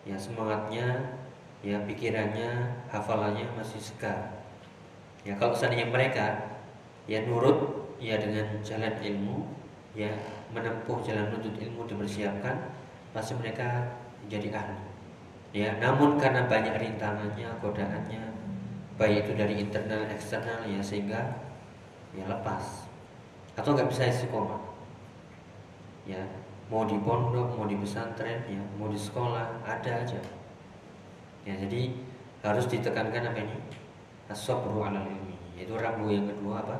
ya 0.04 0.16
semangatnya 0.20 1.16
ya 1.64 1.80
pikirannya 1.88 2.76
hafalannya 2.92 3.48
masih 3.56 3.80
segar. 3.80 4.44
Ya 5.24 5.32
kalau 5.40 5.56
seandainya 5.56 5.88
mereka 5.88 6.60
ya 7.08 7.24
nurut 7.24 7.88
ya 7.96 8.20
dengan 8.20 8.60
jalan 8.60 8.92
ilmu 9.00 9.48
ya 9.96 10.12
menempuh 10.52 11.00
jalan 11.00 11.32
menuntut 11.32 11.56
ilmu 11.56 11.88
dipersiapkan 11.88 12.68
pasti 13.16 13.32
mereka 13.40 13.96
menjadi 14.20 14.60
ahli. 14.60 14.78
Ya 15.56 15.72
namun 15.80 16.20
karena 16.20 16.44
banyak 16.44 16.76
rintangannya 16.76 17.48
godaannya 17.64 18.22
baik 19.00 19.26
itu 19.26 19.32
dari 19.32 19.64
internal 19.64 20.04
eksternal 20.12 20.68
ya 20.68 20.84
sehingga 20.84 21.48
ya 22.12 22.28
lepas. 22.28 22.84
Atau 23.56 23.72
nggak 23.72 23.88
bisa 23.88 24.04
istiqomah. 24.12 24.60
Ya 26.04 26.20
mau 26.68 26.84
di 26.84 27.00
pondok 27.00 27.56
mau 27.56 27.64
di 27.64 27.80
pesantren 27.80 28.44
ya 28.44 28.60
mau 28.76 28.92
di 28.92 29.00
sekolah 29.00 29.64
ada 29.64 30.04
aja 30.04 30.20
Ya, 31.44 31.54
jadi 31.60 31.92
harus 32.40 32.66
ditekankan 32.68 33.32
apa 33.32 33.40
ini? 33.40 33.56
As-sabru 34.28 34.80
'alal 34.80 35.04
ilmi. 35.08 35.36
Itu 35.60 35.76
rambu 35.76 36.08
yang 36.08 36.28
kedua 36.28 36.64
apa? 36.64 36.76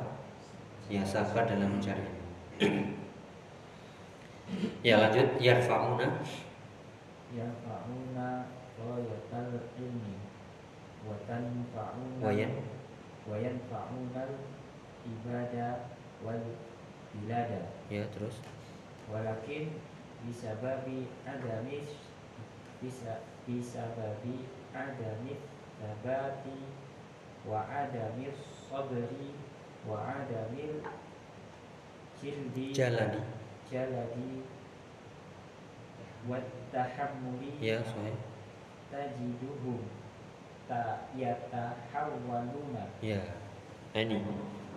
Ya, 0.89 1.01
sabar 1.05 1.45
dalam 1.49 1.77
mencari 1.77 2.15
ya, 4.85 5.01
lanjut 5.01 5.27
yarfa'una 5.41 6.21
yarfa'una 7.33 8.29
ghayatal 8.77 9.53
ilmi 9.81 10.15
wa 11.05 11.17
tanfa'una 11.25 12.21
wayan 12.21 12.53
wa 13.25 13.35
yanfa'una 13.41 14.23
ibadah 15.05 15.97
wal 16.21 16.41
bilada 17.13 17.73
ya 17.89 18.05
terus 18.13 18.41
walakin 19.09 19.73
bisababi 20.25 21.09
adami 21.25 21.85
bisa 22.81 23.25
bisababi 23.45 24.49
adami 24.73 25.37
sabati 25.77 26.59
wa 27.45 27.61
adami 27.69 28.33
sabri 28.65 29.37
wa 29.85 30.01
adami 30.01 30.81
jildi 32.17 32.73
jalani 32.73 33.21
jaladi 33.69 34.41
wa 36.25 36.41
tahammuli 36.73 37.53
ya 37.61 37.85
soalnya 37.85 38.35
tajiduhum 38.89 39.81
ta 40.65 41.05
yatahawwaluna. 41.13 42.83
Ya. 43.01 43.21
Ini 43.95 44.19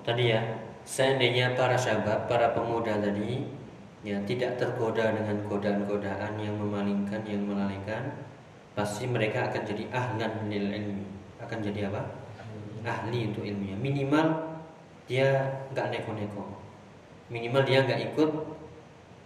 tadi 0.05 0.31
ya 0.31 0.41
seandainya 0.85 1.59
para 1.59 1.75
sahabat 1.75 2.31
para 2.31 2.53
pemuda 2.55 3.01
tadi 3.01 3.49
ya 4.07 4.21
tidak 4.29 4.61
tergoda 4.61 5.11
dengan 5.11 5.43
godaan-godaan 5.49 6.39
yang 6.39 6.55
memalingkan 6.55 7.25
yang 7.27 7.43
melalaikan 7.45 8.15
pasti 8.79 9.11
mereka 9.11 9.51
akan 9.51 9.67
jadi 9.67 9.91
ahlan 9.91 10.47
lil 10.47 10.71
ilmi. 10.71 11.03
Akan 11.43 11.59
jadi 11.59 11.91
apa? 11.91 11.99
Ahli. 12.87 13.35
Untuk 13.35 13.43
ilmunya. 13.43 13.75
Minimal 13.75 14.55
dia 15.11 15.59
nggak 15.75 15.91
neko-neko. 15.91 16.47
Minimal 17.27 17.67
dia 17.67 17.83
nggak 17.83 18.15
ikut 18.15 18.31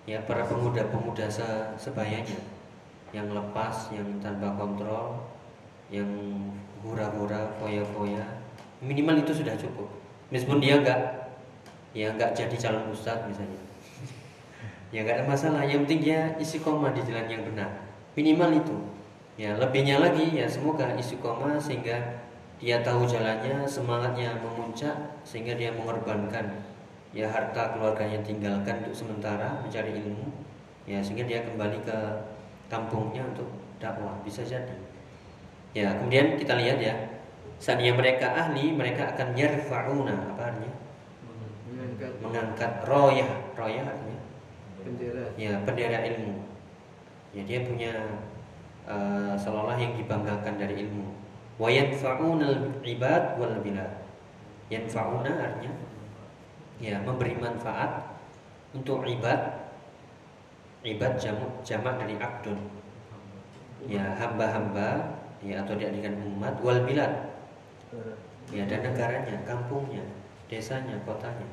ya 0.09 0.25
para 0.25 0.49
pemuda-pemuda 0.49 1.29
se- 1.29 1.69
sebayanya. 1.77 2.41
Yang 3.13 3.37
lepas 3.37 3.93
yang 3.93 4.09
tanpa 4.25 4.57
kontrol 4.57 5.21
yang 5.93 6.09
hura-hura 6.81 7.53
foya-foya. 7.61 8.25
Minimal 8.81 9.21
itu 9.21 9.45
sudah 9.45 9.53
cukup. 9.61 9.93
Meskipun 10.33 10.65
dia 10.65 10.81
nggak 10.81 11.01
ya 11.93 12.09
nggak 12.17 12.33
jadi 12.33 12.57
calon 12.57 12.89
ustadz 12.89 13.29
misalnya. 13.29 13.61
Ya 14.89 15.05
nggak 15.05 15.21
ada 15.21 15.25
masalah. 15.29 15.61
Yang 15.69 15.85
penting 15.85 16.01
dia 16.09 16.21
isi 16.41 16.65
koma 16.65 16.89
di 16.97 17.05
jalan 17.05 17.29
yang 17.29 17.45
benar. 17.45 17.69
Minimal 18.17 18.65
itu 18.65 18.77
ya 19.41 19.57
lebihnya 19.57 20.01
lagi 20.01 20.37
ya 20.37 20.45
semoga 20.45 20.93
isi 20.97 21.17
koma 21.19 21.57
sehingga 21.57 22.21
dia 22.63 22.79
tahu 22.85 23.09
jalannya 23.09 23.67
semangatnya 23.67 24.39
memuncak 24.39 24.95
sehingga 25.27 25.59
dia 25.59 25.75
mengorbankan 25.75 26.63
ya 27.11 27.29
harta 27.29 27.75
keluarganya 27.75 28.23
tinggalkan 28.25 28.87
untuk 28.87 28.95
sementara 28.95 29.61
mencari 29.61 29.99
ilmu 29.99 30.31
ya 30.87 31.03
sehingga 31.03 31.27
dia 31.27 31.43
kembali 31.45 31.79
ke 31.85 31.99
kampungnya 32.73 33.27
untuk 33.29 33.49
dakwah. 33.77 34.17
Bisa 34.25 34.41
jadi. 34.47 34.73
Ya 35.77 35.93
kemudian 35.99 36.41
kita 36.41 36.57
lihat 36.57 36.79
ya 36.81 36.95
seandainya 37.61 37.99
mereka 37.99 38.33
ahli 38.33 38.73
mereka 38.73 39.13
akan 39.13 39.37
yarfauna 39.37 40.17
apa 40.33 40.43
artinya? 40.53 40.73
Mengangkat. 41.69 42.13
Mengangkat 42.25 42.73
royah. 42.89 43.31
Royah 43.53 43.85
artinya? 43.85 44.21
Bendera 44.83 45.27
ya 45.37 45.53
bendera 45.67 45.99
ilmu. 46.07 46.35
Ya 47.33 47.43
dia 47.45 47.61
punya 47.65 47.93
uh, 48.87 49.35
seolah 49.39 49.77
yang 49.79 49.95
dibanggakan 49.95 50.59
dari 50.59 50.87
ilmu. 50.87 51.07
Wa 51.61 51.69
yanfa'unal 51.71 52.83
ibad 52.83 53.39
wal 53.39 53.57
bilad. 53.63 53.93
Yanfa'una 54.73 55.31
artinya 55.31 55.73
ya 56.83 56.99
memberi 57.05 57.37
manfaat 57.39 58.19
untuk 58.75 59.05
ibad. 59.07 59.71
Ibad 60.83 61.15
jamak 61.21 61.63
jamak 61.63 61.95
dari 62.03 62.19
abdun. 62.19 62.59
Ya 63.87 64.15
hamba-hamba 64.19 65.19
ya 65.43 65.63
atau 65.63 65.79
diartikan 65.79 66.19
umat 66.35 66.59
wal 66.59 66.83
bilad. 66.83 67.31
Ya 68.51 68.67
dan 68.67 68.83
negaranya 68.83 69.37
kampungnya 69.47 70.03
desanya 70.51 70.99
kotanya. 71.07 71.47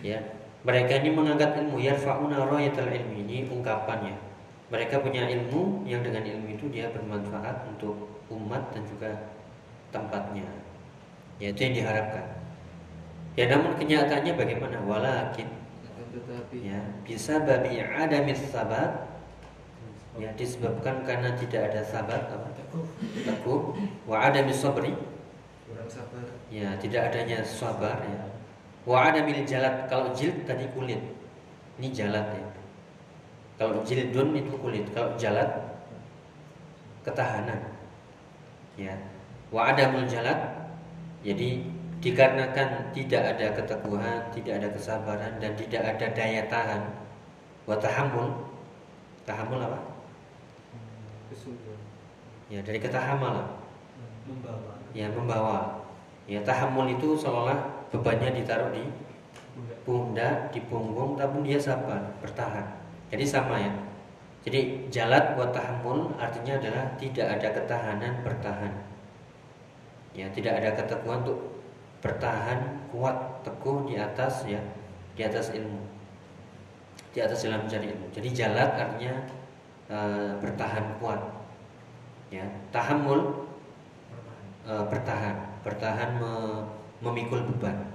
Ya 0.00 0.20
mereka 0.64 1.02
ini 1.02 1.12
mengangkat 1.12 1.60
ilmu. 1.60 1.76
Yarfa'una 1.82 2.48
rayatal 2.48 2.88
ilmi 2.88 3.28
ini 3.28 3.36
ungkapannya 3.52 4.31
mereka 4.72 5.04
punya 5.04 5.28
ilmu 5.28 5.84
yang 5.84 6.00
dengan 6.00 6.24
ilmu 6.24 6.56
itu 6.56 6.64
dia 6.72 6.88
bermanfaat 6.96 7.68
untuk 7.68 8.24
umat 8.32 8.72
dan 8.72 8.88
juga 8.88 9.28
tempatnya. 9.92 10.48
Ya 11.36 11.52
itu 11.52 11.60
yang 11.60 11.74
diharapkan. 11.76 12.24
Ya 13.36 13.52
namun 13.52 13.76
kenyataannya 13.76 14.32
bagaimana? 14.32 14.80
Walakin. 14.88 15.48
Ya 16.56 16.80
bisa 17.04 17.44
babi 17.44 17.84
adamis 17.84 18.40
sabat. 18.48 19.12
Ya 20.16 20.32
disebabkan 20.40 21.04
karena 21.04 21.36
tidak 21.36 21.68
ada 21.68 21.84
sabat 21.84 22.32
apa? 22.32 22.48
Teguh. 23.28 23.76
Wa 24.08 24.32
adamis 24.32 24.56
sabri. 24.56 24.96
Ya 26.48 26.72
tidak 26.80 27.12
adanya 27.12 27.44
sabar 27.44 28.00
ya. 28.08 28.24
Wa 28.88 29.12
adamil 29.12 29.44
jalat 29.44 29.84
kalau 29.92 30.16
jild 30.16 30.48
tadi 30.48 30.64
kulit. 30.72 31.00
Ini 31.76 31.88
jalat 31.92 32.24
ya 32.32 32.51
kalau 33.62 33.78
jildun 33.86 34.34
itu 34.34 34.58
kulit 34.58 34.90
kalau 34.90 35.14
jalat 35.14 35.46
ketahanan. 37.06 37.62
Ya. 38.74 38.98
Wa 39.54 39.70
adamul 39.70 40.02
jalat 40.10 40.34
jadi 41.22 41.62
dikarenakan 42.02 42.90
tidak 42.90 43.22
ada 43.22 43.54
keteguhan 43.54 44.26
tidak 44.34 44.58
ada 44.58 44.68
kesabaran 44.74 45.38
dan 45.38 45.54
tidak 45.54 45.78
ada 45.94 46.06
daya 46.10 46.42
tahan. 46.50 46.82
Wa 47.70 47.78
tahammul 47.78 48.50
tahammul 49.22 49.62
apa? 49.62 49.78
Ya 52.50 52.58
dari 52.66 52.82
ketahamulan 52.82 53.46
membawa. 54.26 54.74
Ya 54.90 55.06
membawa. 55.06 55.58
Ya 56.26 56.42
tahammul 56.42 56.90
itu 56.90 57.14
seolah 57.14 57.86
bebannya 57.94 58.42
ditaruh 58.42 58.74
di 58.74 58.90
pundak 59.86 60.50
di 60.50 60.58
punggung 60.66 61.14
tapi 61.14 61.46
dia 61.46 61.62
sabar 61.62 62.02
bertahan 62.18 62.81
jadi 63.12 63.24
sama 63.28 63.60
ya. 63.60 63.72
Jadi 64.42 64.88
jalat 64.88 65.36
buat 65.36 65.52
tahammul 65.52 66.16
artinya 66.16 66.56
adalah 66.58 66.96
tidak 66.96 67.38
ada 67.38 67.48
ketahanan 67.52 68.24
bertahan. 68.24 68.72
Ya 70.16 70.26
tidak 70.32 70.58
ada 70.58 70.72
keteguhan 70.74 71.20
untuk 71.22 71.38
bertahan 72.02 72.88
kuat 72.90 73.44
teguh 73.46 73.86
di 73.86 74.00
atas 74.00 74.48
ya 74.48 74.58
di 75.12 75.22
atas 75.22 75.52
ilmu. 75.52 75.78
Di 77.12 77.20
atas 77.20 77.44
dalam 77.44 77.68
mencari 77.68 77.92
ilmu. 77.92 78.08
Jadi 78.10 78.28
jalat 78.32 78.80
artinya 78.80 79.14
eh, 79.92 80.32
bertahan 80.40 80.96
kuat. 80.96 81.20
Ya 82.32 82.48
tahammul 82.72 83.46
eh, 84.64 84.84
bertahan. 84.88 85.60
Bertahan 85.62 86.18
me- 86.18 86.64
memikul 87.04 87.44
beban. 87.44 87.92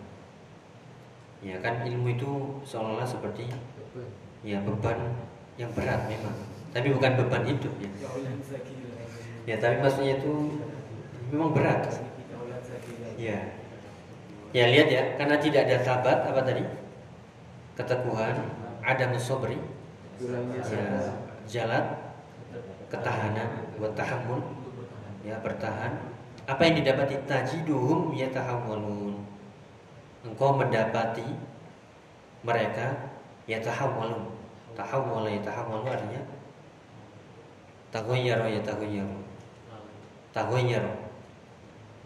Ya 1.42 1.58
kan 1.60 1.84
ilmu 1.84 2.16
itu 2.16 2.32
seolah-olah 2.64 3.10
seperti 3.10 3.50
ya 4.46 4.62
beban 4.62 4.98
yang 5.58 5.72
berat 5.74 6.06
memang. 6.06 6.36
Tapi 6.76 6.94
bukan 6.94 7.12
beban 7.18 7.44
hidup 7.48 7.74
ya. 7.82 7.90
Ya 9.48 9.56
tapi 9.58 9.80
maksudnya 9.82 10.20
itu 10.20 10.62
memang 11.34 11.56
berat. 11.56 11.88
Ya. 13.18 13.58
Ya 14.54 14.66
lihat 14.70 14.88
ya 14.92 15.04
karena 15.18 15.36
tidak 15.42 15.62
ada 15.68 15.78
sabat 15.82 16.18
apa 16.28 16.42
tadi? 16.46 16.64
Keteguhan 17.78 18.36
ada 18.82 19.06
musobri 19.14 19.62
ya 20.66 21.14
jalan 21.46 21.84
ketahanan 22.90 23.50
buat 23.78 23.94
tahammul 23.94 24.42
ya 25.26 25.38
bertahan. 25.44 25.94
Apa 26.48 26.62
yang 26.64 26.80
didapati? 26.80 27.20
Tajiduhum 27.28 28.16
yatahawwalun. 28.16 29.20
Engkau 30.24 30.56
mendapati 30.56 31.28
mereka 32.48 33.17
yatahawwalun 33.48 34.28
tahawwala 34.76 35.32
yatahawwalu 35.32 35.88
artinya 35.88 36.22
taghayyara 37.90 38.46
yataghayyaru 38.52 39.18
taghayyara. 40.36 40.94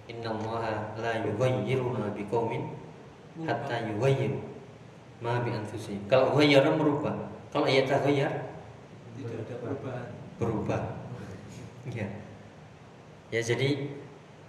Innallaha 0.09 0.97
la 0.97 1.13
yughayyiru 1.23 1.93
ma 1.93 2.13
biqaumin 2.13 2.67
hatta 3.43 3.89
yughayyiru 3.89 4.37
ma 5.19 5.41
bi 5.41 5.51
anfusihim 5.51 6.05
kalau 6.05 6.31
ghayyara 6.37 6.71
merubah. 6.77 7.15
Kalau 7.51 7.67
yataghayyar 7.67 8.31
tidak 9.17 9.43
ada 9.43 9.55
perubahan. 9.59 10.07
berubah. 10.39 10.81
Ya. 11.91 12.07
Ya 13.31 13.41
jadi 13.41 13.87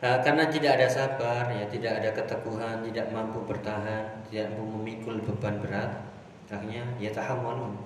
eh, 0.03 0.19
karena 0.23 0.51
tidak 0.51 0.79
ada 0.79 0.89
sabar, 0.91 1.51
ya 1.51 1.67
tidak 1.71 2.03
ada 2.03 2.11
keteguhan, 2.15 2.83
tidak 2.87 3.07
mampu 3.15 3.43
bertahan, 3.47 4.23
tidak 4.31 4.55
mampu 4.55 4.65
memikul 4.79 5.17
beban 5.23 5.63
berat, 5.63 6.12
akhirnya 6.53 6.85
ya 7.01 7.09
tahammulun. 7.09 7.81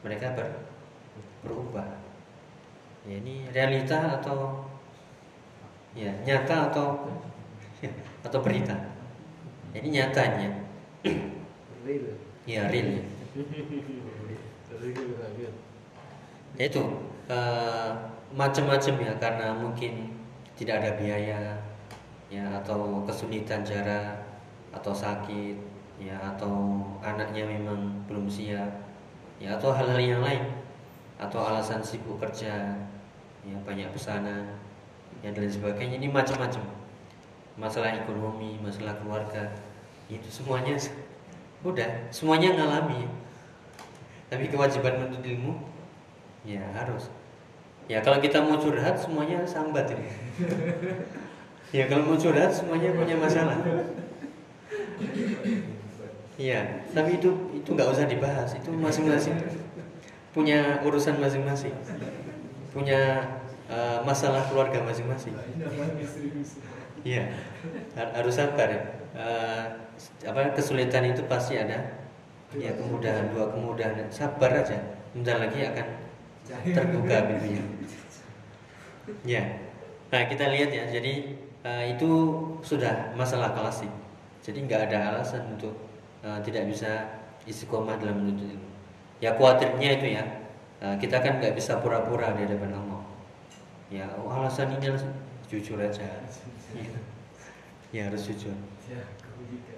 Mereka 0.00 0.32
ber, 0.32 0.48
berubah. 1.44 2.00
Ya, 3.04 3.20
ini 3.20 3.44
realita 3.52 4.20
atau 4.20 4.64
ya 5.92 6.10
nyata 6.24 6.70
atau 6.70 7.10
atau 8.26 8.38
berita 8.44 8.76
ini 9.74 9.98
nyatanya 9.98 10.50
real 11.86 12.14
ya 12.46 12.66
real 12.70 12.88
ya. 12.98 13.04
Ya 16.58 16.64
itu 16.66 16.82
eh, 17.30 17.90
macam-macam 18.34 18.94
ya 19.00 19.12
karena 19.18 19.46
mungkin 19.54 20.14
tidak 20.54 20.82
ada 20.82 20.90
biaya 20.98 21.40
ya 22.30 22.44
atau 22.62 23.02
kesulitan 23.06 23.66
jarak 23.66 24.22
atau 24.70 24.94
sakit 24.94 25.56
ya 26.00 26.16
atau 26.16 26.80
anaknya 27.04 27.44
memang 27.44 28.08
belum 28.08 28.24
siap. 28.24 28.72
Ya 29.36 29.60
atau 29.60 29.70
hal-hal 29.76 30.00
yang 30.00 30.24
lain. 30.24 30.48
Atau 31.20 31.44
alasan 31.44 31.84
sibuk 31.84 32.16
kerja. 32.16 32.80
Ya 33.44 33.56
banyak 33.62 33.92
pesanan. 33.92 34.56
Ya 35.20 35.28
dan 35.30 35.44
sebagainya. 35.44 36.00
Ini 36.00 36.08
macam-macam. 36.08 36.64
Masalah 37.60 37.92
ekonomi 37.92 38.56
masalah 38.64 38.96
keluarga. 38.96 39.52
Itu 40.08 40.26
semuanya 40.32 40.80
udah 41.60 42.08
semuanya 42.08 42.56
ngalami. 42.56 43.04
Tapi 44.32 44.48
kewajiban 44.48 44.96
menuntut 44.96 45.20
ilmu? 45.20 45.60
Ya 46.48 46.64
harus. 46.72 47.12
Ya 47.84 48.00
kalau 48.00 48.22
kita 48.22 48.40
mau 48.40 48.56
curhat 48.56 48.96
semuanya 48.96 49.44
sambat 49.44 49.92
ini. 49.92 50.08
Ya 51.70 51.86
kalau 51.86 52.02
mau 52.02 52.18
curhat 52.18 52.50
semuanya 52.50 52.90
punya 52.90 53.14
masalah 53.14 53.62
Iya, 56.40 56.88
tapi 56.96 57.20
itu 57.20 57.28
itu 57.52 57.68
nggak 57.76 57.90
usah 57.92 58.08
dibahas. 58.08 58.56
Itu 58.56 58.72
masing-masing 58.72 59.36
punya 60.32 60.80
urusan 60.80 61.20
masing-masing, 61.20 61.74
punya 62.72 63.28
uh, 63.68 64.00
masalah 64.06 64.46
keluarga 64.48 64.80
masing-masing. 64.80 65.36
Iya, 67.04 67.34
har- 67.92 68.14
harus 68.16 68.40
sabar 68.40 68.68
ya. 68.72 68.82
Uh, 69.12 69.64
apa 70.24 70.56
kesulitan 70.56 71.12
itu 71.12 71.28
pasti 71.28 71.60
ada. 71.60 72.00
Ya 72.56 72.72
kemudahan, 72.72 73.30
dua 73.36 73.52
kemudahan. 73.52 74.08
Sabar 74.08 74.64
aja. 74.64 74.80
Bentar 75.12 75.42
lagi 75.44 75.60
akan 75.66 75.86
terbuka 76.72 77.16
pintunya. 77.28 77.62
Ya. 79.26 79.44
Nah 80.08 80.22
kita 80.24 80.48
lihat 80.48 80.70
ya. 80.72 80.84
Jadi 80.88 81.36
uh, 81.66 81.84
itu 81.84 82.10
sudah 82.64 83.12
masalah 83.18 83.52
klasik. 83.52 83.90
Jadi 84.40 84.64
nggak 84.64 84.88
ada 84.88 84.98
alasan 85.14 85.58
untuk 85.58 85.89
uh, 86.24 86.38
tidak 86.44 86.68
bisa 86.68 87.20
istiqomah 87.48 87.96
dalam 88.00 88.24
menuntut 88.24 88.48
ilmu. 88.48 88.70
Ya 89.20 89.36
khawatirnya 89.36 89.90
itu 90.00 90.06
ya. 90.16 90.24
uh, 90.80 90.96
kita 90.96 91.20
kan 91.20 91.40
nggak 91.40 91.56
bisa 91.56 91.80
pura-pura 91.80 92.32
di 92.36 92.48
hadapan 92.48 92.72
Allah. 92.76 93.02
Ya 93.90 94.06
oh, 94.16 94.30
alasan 94.30 94.76
ini 94.78 94.92
alasan 94.92 95.12
jujur 95.50 95.80
aja. 95.80 96.06
Ya. 96.72 96.94
ya 97.90 98.02
harus 98.08 98.22
jujur. 98.28 98.54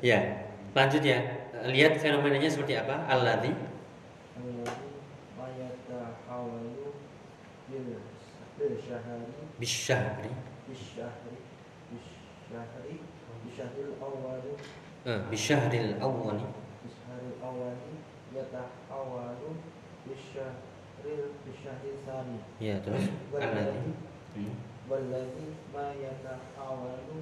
Ya 0.05 0.51
lanjut 0.77 1.03
ya. 1.03 1.19
Lihat 1.63 2.03
fenomenanya 2.03 2.51
seperti 2.51 2.75
apa. 2.75 3.07
Alladhi 3.07 3.55
ma 5.39 5.47
yatahawalu 5.55 6.91
bil 7.71 7.99
bil 8.59 8.75
syahri 15.03 15.27
bisyahri 15.31 15.79
bisyahri 15.83 15.83
bisyahri 15.83 15.83
bisyahril 15.83 15.99
awwali 15.99 16.47
eh, 16.47 16.55
bisyahril 16.87 17.35
awwali 17.43 17.43
bisyahril 17.43 17.43
awwali 17.43 17.91
yatahawalu 18.39 19.51
bisyahril 20.07 21.25
bisyahril 21.43 21.97
tsani 22.07 22.39
ya 22.63 22.79
terus 22.79 23.11
alladhi 23.35 23.99
hmm. 24.39 24.55
walladhi 24.87 25.47
ma 25.75 25.91
yatahawalu 25.99 27.19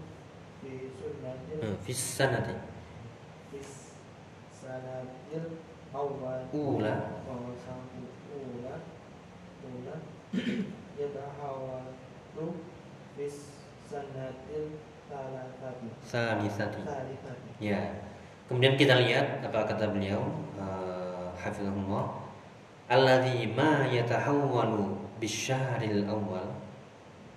bi 0.61 0.93
sunnatil 0.93 1.61
eh, 1.65 1.77
fis 1.81 2.01
sanati 2.21 2.55
bis 3.49 3.97
sanatil 4.53 5.57
awwal 5.97 6.45
Ula. 6.53 7.25
wa 7.25 7.49
sanatil 7.57 8.13
ula 8.29 8.77
ula 9.65 9.97
salisati 16.05 16.83
Ya. 17.61 17.81
Kemudian 18.49 18.75
kita 18.75 18.99
lihat 18.99 19.45
apa 19.45 19.69
kata 19.69 19.93
beliau 19.93 20.25
uh, 20.57 21.29
hafizahullah. 21.37 22.09
Alladzi 22.91 23.47
ma 23.53 23.87
yatahawwalu 23.87 24.97
bisyahril 25.23 26.09
awwal. 26.09 26.51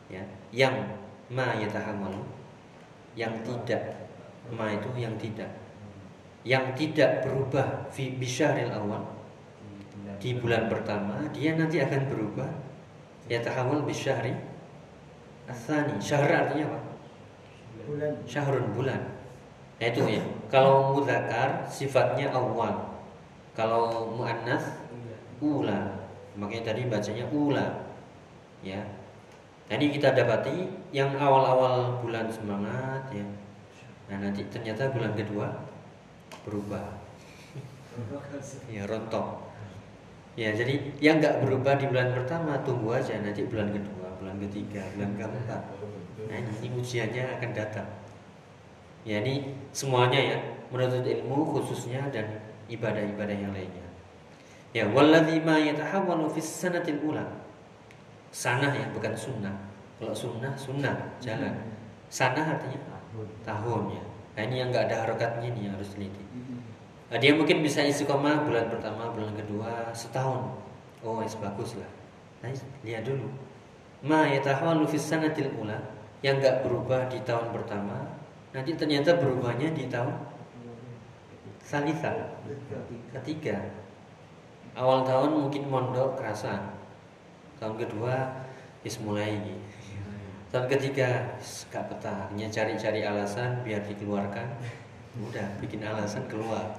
Ya. 0.07 0.23
Yang 0.49 0.89
ma 1.29 1.53
yatahawwalu 1.59 2.23
yang 3.19 3.35
tidak. 3.45 4.09
Ma 4.49 4.71
itu 4.73 4.89
yang 4.95 5.13
tidak. 5.19 5.51
Yang 6.47 6.65
tidak 6.79 7.27
berubah 7.27 7.87
fi 7.91 8.15
bisyahril 8.15 8.71
awal 8.73 9.13
di 10.23 10.39
bulan 10.39 10.71
pertama 10.71 11.19
dia 11.35 11.51
nanti 11.59 11.83
akan 11.83 12.07
berubah. 12.07 12.47
Yatahawwal 13.27 13.83
bisyahri 13.87 14.35
asani. 15.47 15.99
Syahr 15.99 16.47
artinya 16.47 16.71
apa 16.71 16.92
bulan. 17.87 18.11
Syahrun 18.27 18.67
bulan. 18.75 19.01
Nah 19.79 19.87
itu 19.89 20.01
ya 20.07 20.23
kalau 20.47 20.95
mudzakkar 20.95 21.67
sifatnya 21.67 22.31
awal. 22.31 23.03
Kalau 23.53 24.09
muannas 24.15 24.81
ula. 25.43 26.09
Makanya 26.39 26.73
tadi 26.73 26.81
bacanya 26.89 27.25
ula. 27.29 27.67
Ya. 28.65 28.81
Tadi 29.69 29.89
kita 29.93 30.11
dapati 30.11 30.69
yang 30.91 31.15
awal-awal 31.15 32.01
bulan 32.03 32.27
semangat 32.27 33.07
ya. 33.13 33.25
Nah 34.11 34.17
nanti 34.29 34.43
ternyata 34.49 34.91
bulan 34.91 35.13
kedua 35.15 35.47
berubah. 36.43 36.99
Ya 38.67 38.89
rontok. 38.89 39.53
Ya 40.33 40.49
jadi 40.49 40.81
yang 40.97 41.21
nggak 41.21 41.45
berubah 41.45 41.77
di 41.77 41.85
bulan 41.85 42.09
pertama 42.09 42.57
tunggu 42.65 42.97
aja 42.97 43.21
nanti 43.21 43.45
bulan 43.45 43.69
kedua 43.69 44.02
bulan 44.19 44.37
ketiga 44.41 44.81
bulan 44.97 45.11
keempat. 45.17 45.61
Nah 46.29 46.37
ini, 46.39 46.67
ujiannya 46.73 47.23
akan 47.39 47.49
datang. 47.51 47.89
Ya 49.03 49.19
ini 49.19 49.55
semuanya 49.75 50.19
ya 50.19 50.37
menuntut 50.71 51.03
ilmu 51.03 51.53
khususnya 51.53 52.07
dan 52.09 52.39
ibadah-ibadah 52.71 53.35
yang 53.35 53.51
lainnya. 53.51 53.87
Ya 54.73 54.89
walladzi 54.89 55.43
ma 55.43 55.59
yatahawwalu 55.59 56.31
fis 56.33 56.47
sanatil 56.47 57.03
ula. 57.03 57.25
Sanah 58.33 58.73
ya 58.73 58.89
bukan 58.95 59.13
sunnah. 59.13 59.53
Kalau 60.01 60.15
sunnah 60.15 60.55
sunnah 60.57 60.95
jalan. 61.21 61.53
Sanah 62.09 62.57
artinya 62.57 62.79
tahun. 63.45 63.83
ya. 63.93 64.03
Nah 64.33 64.41
ini 64.49 64.55
yang 64.63 64.73
nggak 64.73 64.89
ada 64.89 65.05
harokatnya 65.05 65.53
ini 65.53 65.69
yang 65.69 65.73
harus 65.77 65.93
teliti. 65.93 66.23
Nah, 67.13 67.21
dia 67.21 67.29
mungkin 67.37 67.61
bisa 67.61 67.85
istiqomah 67.85 68.41
bulan 68.41 68.73
pertama, 68.73 69.13
bulan 69.13 69.37
kedua, 69.37 69.93
setahun. 69.93 70.49
Oh, 71.05 71.21
es 71.21 71.37
bagus 71.37 71.77
lah. 71.77 71.85
Nah, 72.41 72.49
lihat 72.81 73.05
dulu. 73.05 73.29
Ma 74.03 74.27
yatahwalu 74.27 74.83
fis 74.83 75.07
sanatil 75.07 75.47
ula 75.55 75.79
yang 76.19 76.43
nggak 76.43 76.67
berubah 76.67 77.07
di 77.07 77.23
tahun 77.23 77.55
pertama, 77.55 78.03
nanti 78.51 78.75
ternyata 78.75 79.15
berubahnya 79.15 79.71
di 79.71 79.87
tahun 79.87 80.11
salisa 81.63 82.11
ketiga. 83.15 83.63
Awal 84.75 85.07
tahun 85.07 85.47
mungkin 85.47 85.71
mondok 85.71 86.19
kerasa. 86.19 86.75
Tahun 87.63 87.79
kedua 87.79 88.43
is 88.83 88.99
mulai 88.99 89.39
Tahun 90.53 90.69
ketiga 90.69 91.33
gak 91.73 91.89
betah, 91.89 92.29
hanya 92.29 92.45
cari-cari 92.45 93.01
alasan 93.01 93.65
biar 93.65 93.81
dikeluarkan. 93.89 94.45
Udah 95.17 95.49
bikin 95.57 95.81
alasan 95.81 96.29
keluar. 96.29 96.77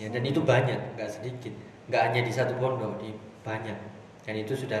Ya, 0.00 0.08
dan 0.08 0.24
itu 0.24 0.40
banyak, 0.40 0.96
nggak 0.96 1.12
sedikit. 1.12 1.52
Nggak 1.92 2.02
hanya 2.08 2.20
di 2.24 2.32
satu 2.32 2.56
pondok, 2.56 2.96
di 3.04 3.12
banyak. 3.44 3.76
Dan 4.24 4.34
itu 4.40 4.56
sudah 4.56 4.80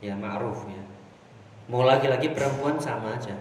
ya 0.00 0.14
ma'ruf 0.16 0.66
ya. 0.68 0.82
Mau 1.66 1.82
laki-laki 1.82 2.30
perempuan 2.30 2.78
sama 2.78 3.16
aja. 3.18 3.34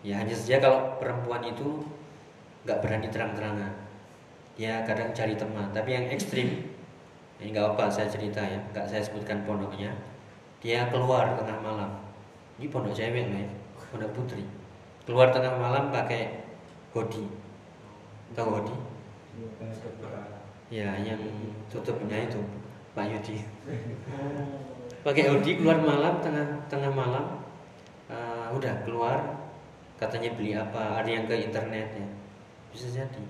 Ya 0.00 0.16
hanya 0.16 0.32
saja 0.32 0.62
kalau 0.62 0.96
perempuan 0.96 1.44
itu 1.44 1.84
nggak 2.64 2.80
berani 2.80 3.08
terang-terangan. 3.12 3.72
Dia 4.56 4.84
kadang 4.84 5.16
cari 5.16 5.34
teman, 5.36 5.72
tapi 5.72 5.96
yang 5.96 6.06
ekstrim 6.12 6.68
ini 7.40 7.56
nggak 7.56 7.72
apa 7.76 7.88
saya 7.88 8.12
cerita 8.12 8.44
ya, 8.44 8.60
nggak 8.72 8.84
saya 8.84 9.00
sebutkan 9.00 9.44
pondoknya. 9.48 9.96
Dia 10.60 10.92
keluar 10.92 11.32
tengah 11.40 11.56
malam. 11.64 11.90
Ini 12.60 12.68
pondok 12.68 12.92
cewek 12.92 13.32
loh 13.32 13.40
ya, 13.40 13.48
pondok 13.88 14.12
putri. 14.12 14.44
Keluar 15.08 15.32
tengah 15.32 15.56
malam 15.56 15.88
pakai 15.88 16.44
hoodie. 16.92 17.24
Tahu 18.36 18.48
hoodie? 18.60 18.80
Ya, 20.68 20.92
yang 21.00 21.18
tutupnya 21.72 22.28
itu 22.28 22.38
Pak 22.92 23.08
Yudi. 23.08 23.40
Pakai 25.00 25.32
hoodie 25.32 25.56
keluar 25.56 25.80
malam 25.80 26.20
tengah 26.20 26.44
tengah 26.68 26.92
malam. 26.92 27.40
Uh, 28.10 28.52
udah 28.52 28.84
keluar 28.84 29.16
katanya 29.96 30.36
beli 30.36 30.52
apa? 30.52 31.00
Ada 31.00 31.08
yang 31.08 31.24
ke 31.24 31.40
internet 31.40 31.88
ya. 31.96 32.08
Bisa 32.68 32.86
jadi. 32.92 33.24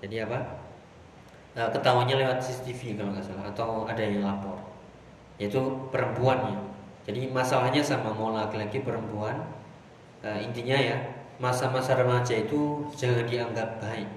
Jadi 0.00 0.16
apa? 0.24 0.38
Uh, 1.52 1.68
ketahuannya 1.68 2.16
lewat 2.24 2.40
CCTV 2.40 2.96
kalau 2.96 3.12
nggak 3.12 3.26
salah 3.28 3.44
atau 3.52 3.84
ada 3.84 4.00
yang 4.00 4.24
lapor. 4.24 4.56
Yaitu 5.36 5.60
perempuan 5.92 6.48
ya. 6.48 6.60
Jadi 7.12 7.28
masalahnya 7.28 7.84
sama 7.84 8.16
mau 8.16 8.32
laki-laki 8.32 8.80
perempuan. 8.80 9.36
Uh, 10.24 10.40
intinya 10.40 10.80
ya 10.80 10.96
masa-masa 11.36 11.92
remaja 11.92 12.40
itu 12.40 12.88
jangan 12.96 13.28
dianggap 13.28 13.84
baik. 13.84 14.08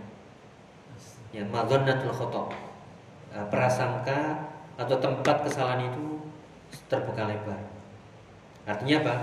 Ya, 1.36 1.44
madzannatul 1.44 2.16
khata. 2.16 2.56
Uh, 3.36 3.46
prasangka 3.52 4.48
atau 4.80 4.96
tempat 5.04 5.44
kesalahan 5.44 5.92
itu 5.92 6.23
terbuka 6.94 7.26
lebar. 7.26 7.58
Artinya 8.70 9.02
apa? 9.02 9.16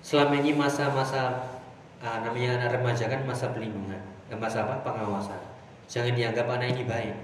Selama 0.00 0.40
ini 0.40 0.56
masa-masa 0.56 1.52
uh, 2.00 2.18
namanya 2.24 2.56
anak 2.58 2.80
remaja 2.80 3.06
kan 3.06 3.22
masa 3.28 3.52
pelindungan, 3.52 4.00
eh, 4.32 4.38
masa 4.40 4.64
apa? 4.64 4.80
Pengawasan. 4.80 5.38
Jangan 5.86 6.16
dianggap 6.16 6.48
anak 6.48 6.72
ini 6.72 6.82
baik. 6.88 7.16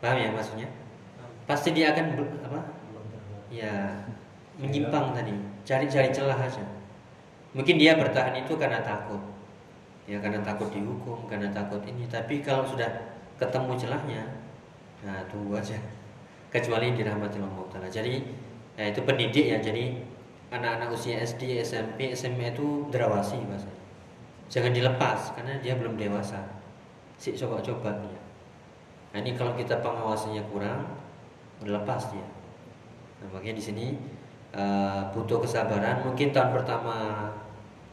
Paham 0.00 0.16
ya 0.16 0.32
maksudnya? 0.32 0.68
Pasti 1.44 1.76
dia 1.76 1.92
akan 1.92 2.16
ber- 2.16 2.40
apa? 2.48 2.60
Ya, 3.52 4.04
menyimpang 4.56 5.12
tadi, 5.16 5.32
cari-cari 5.64 6.10
celah 6.10 6.36
aja. 6.36 6.64
Mungkin 7.56 7.80
dia 7.80 7.96
bertahan 7.96 8.36
itu 8.36 8.58
karena 8.60 8.84
takut, 8.84 9.22
ya 10.04 10.20
karena 10.20 10.44
takut 10.44 10.68
dihukum, 10.68 11.24
karena 11.24 11.48
takut 11.48 11.80
ini. 11.88 12.04
Tapi 12.04 12.44
kalau 12.44 12.68
sudah 12.68 13.16
ketemu 13.40 13.72
celahnya, 13.78 14.22
nah 15.00 15.24
tunggu 15.32 15.56
aja. 15.56 15.78
Kecuali 16.48 16.96
dirahmati 16.96 17.38
Allah 17.40 17.64
Taala. 17.68 17.88
Jadi, 17.92 18.24
ya 18.76 18.84
itu 18.88 19.00
pendidik 19.04 19.46
ya. 19.52 19.58
Jadi 19.60 20.00
anak-anak 20.48 20.96
usia 20.96 21.20
SD, 21.20 21.60
SMP, 21.60 22.12
SMA 22.16 22.56
itu 22.56 22.88
derawasi 22.88 23.36
bahasa. 23.44 23.68
Jangan 24.48 24.72
dilepas 24.72 25.36
karena 25.36 25.60
dia 25.60 25.76
belum 25.76 26.00
dewasa. 26.00 26.40
Si 27.20 27.36
coba-coba 27.36 28.00
dia. 28.00 28.20
Nah 29.12 29.18
ini 29.20 29.36
kalau 29.36 29.52
kita 29.52 29.84
pengawasannya 29.84 30.40
kurang, 30.48 30.88
lepas 31.64 32.08
dia. 32.12 32.24
Nah, 33.20 33.28
makanya 33.34 33.60
di 33.60 33.64
sini 33.64 33.86
uh, 34.56 35.12
butuh 35.12 35.44
kesabaran. 35.44 36.00
Mungkin 36.04 36.32
tahun 36.32 36.56
pertama 36.56 37.28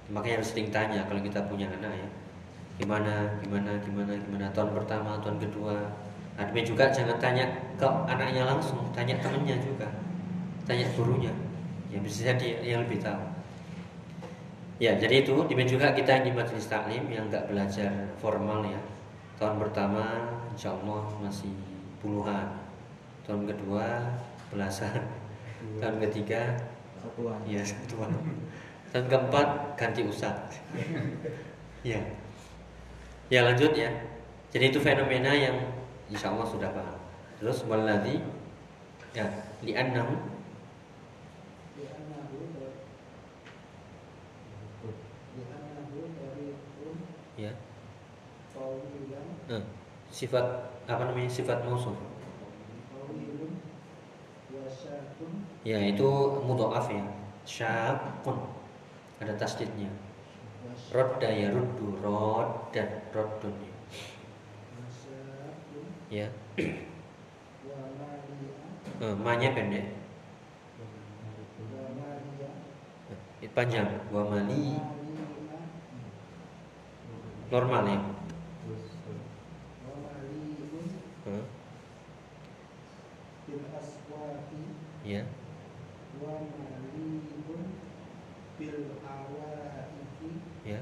makanya 0.08 0.40
harus 0.40 0.54
sering 0.54 0.70
tanya 0.72 1.04
kalau 1.10 1.20
kita 1.20 1.44
punya 1.52 1.68
anak 1.68 1.92
ya. 1.92 2.10
Gimana, 2.76 3.40
gimana, 3.40 3.76
gimana, 3.84 4.14
gimana 4.16 4.46
tahun 4.56 4.72
pertama, 4.76 5.20
tahun 5.20 5.40
kedua. 5.44 5.76
Admin 6.36 6.68
juga 6.68 6.92
jangan 6.92 7.16
tanya 7.16 7.48
ke 7.80 7.88
anaknya 7.88 8.44
langsung, 8.44 8.84
tanya 8.92 9.16
temennya 9.24 9.56
juga, 9.64 9.88
tanya 10.68 10.84
gurunya. 10.96 11.32
Ya 11.88 12.04
bisa 12.04 12.28
jadi 12.36 12.60
yang 12.60 12.84
lebih 12.84 13.00
tahu. 13.00 13.24
Ya, 14.76 14.92
jadi 15.00 15.24
itu 15.24 15.32
demikian 15.48 15.80
juga 15.80 15.96
kita 15.96 16.28
di 16.28 16.36
majelis 16.36 16.68
taklim 16.68 17.08
yang 17.08 17.32
nggak 17.32 17.48
belajar 17.48 18.12
formal 18.20 18.68
ya. 18.68 18.82
Tahun 19.40 19.56
pertama 19.56 20.36
insya 20.52 20.76
Allah 20.76 21.08
masih 21.24 21.56
puluhan. 22.04 22.52
Tahun 23.24 23.48
kedua 23.48 24.04
belasan. 24.52 25.00
Tahun 25.80 25.98
ketiga 26.04 26.60
Satuan. 27.00 27.40
ya 27.48 27.64
satuan. 27.64 28.12
Tahun 28.92 29.06
keempat 29.08 29.80
ganti 29.80 30.04
ustaz. 30.04 30.60
ya. 31.88 32.00
Ya 33.32 33.48
lanjut 33.48 33.72
ya. 33.72 33.88
Jadi 34.52 34.76
itu 34.76 34.80
fenomena 34.84 35.32
yang 35.32 35.56
insya 36.10 36.34
Allah 36.34 36.48
sudah 36.48 36.70
paham. 36.70 37.00
Terus 37.42 37.66
lagi 37.68 38.22
ya 39.16 39.26
li'annahu. 39.66 40.16
Ya. 47.36 47.52
Nah, 49.52 49.64
sifat 50.08 50.46
apa 50.88 51.04
namanya 51.12 51.28
sifat 51.28 51.68
mausuf 51.68 52.00
ya 55.66 55.82
itu 55.82 56.10
mudhaaf 56.46 56.88
ya. 56.88 57.04
Syakun 57.46 58.38
ada 59.20 59.34
tasdidnya. 59.36 59.90
Rodda 60.94 61.30
ya 61.30 61.50
ruddu 61.50 61.98
rod 62.00 62.70
dan 62.70 63.02
roddun 63.10 63.54
ya. 66.10 66.28
Eh, 69.02 69.16
manya 69.20 69.52
pendek. 69.52 69.86
panjang. 73.56 73.88
Wa 74.12 74.26
mali 74.28 74.76
normal 77.52 77.88
ya 77.88 78.00
Eh, 81.26 81.42
ya 85.06 85.22
ya 90.66 90.80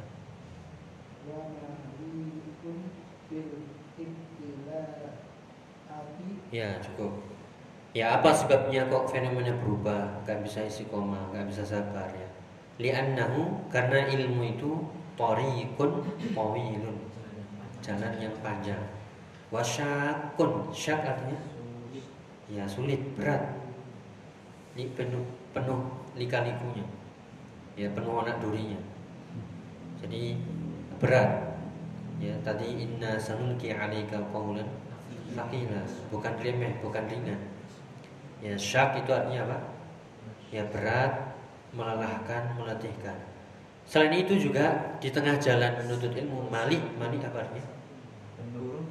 ya 6.52 6.68
cukup 6.80 7.14
ya 7.92 8.20
apa 8.20 8.30
sebabnya 8.54 8.86
kok 8.86 9.10
fenomena 9.10 9.50
berubah 9.66 10.22
nggak 10.22 10.46
bisa 10.46 10.62
isi 10.62 10.86
koma 10.86 11.18
nggak 11.34 11.50
bisa 11.50 11.66
sabar 11.66 12.06
ya. 12.14 12.30
Li'annahu 12.78 13.66
karena 13.74 14.06
ilmu 14.14 14.46
itu 14.46 14.78
tariqun 15.18 16.06
tawilun. 16.38 16.94
Jalan 17.82 18.14
yang 18.22 18.30
panjang. 18.46 18.78
Wasyakun 19.50 20.70
syak 20.70 21.02
artinya? 21.02 21.42
Ya 22.46 22.70
sulit 22.70 23.02
berat. 23.18 23.42
Ini 24.78 24.94
penuh 24.94 25.26
penuh 25.50 25.90
lika-likunya. 26.14 26.86
Ya 27.74 27.90
penuh 27.90 28.22
anak 28.22 28.38
durinya. 28.38 28.78
Jadi 29.98 30.38
berat. 31.02 31.58
Ya 32.22 32.38
tadi 32.46 32.86
inna 32.86 33.18
sanulki 33.18 33.74
alaika 33.74 34.22
qaulan 34.30 34.70
bukan 36.14 36.34
remeh 36.38 36.78
bukan 36.78 37.10
ringan 37.10 37.42
ya 38.44 38.60
syak 38.60 39.00
itu 39.00 39.12
artinya 39.16 39.48
apa? 39.48 39.58
Ya 40.52 40.68
berat 40.68 41.34
melelahkan 41.72 42.60
meletihkan. 42.60 43.16
Selain 43.88 44.12
itu 44.12 44.36
juga 44.36 45.00
di 45.00 45.08
tengah 45.08 45.40
jalan 45.40 45.80
menuntut 45.80 46.12
ilmu 46.12 46.52
malik 46.52 46.84
malik 47.00 47.24
apa 47.24 47.48
artinya? 47.48 47.66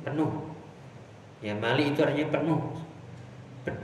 Penuh. 0.03 0.33
Ya 1.45 1.53
malik 1.53 1.93
itu 1.93 2.01
artinya 2.01 2.33
penuh. 2.33 2.61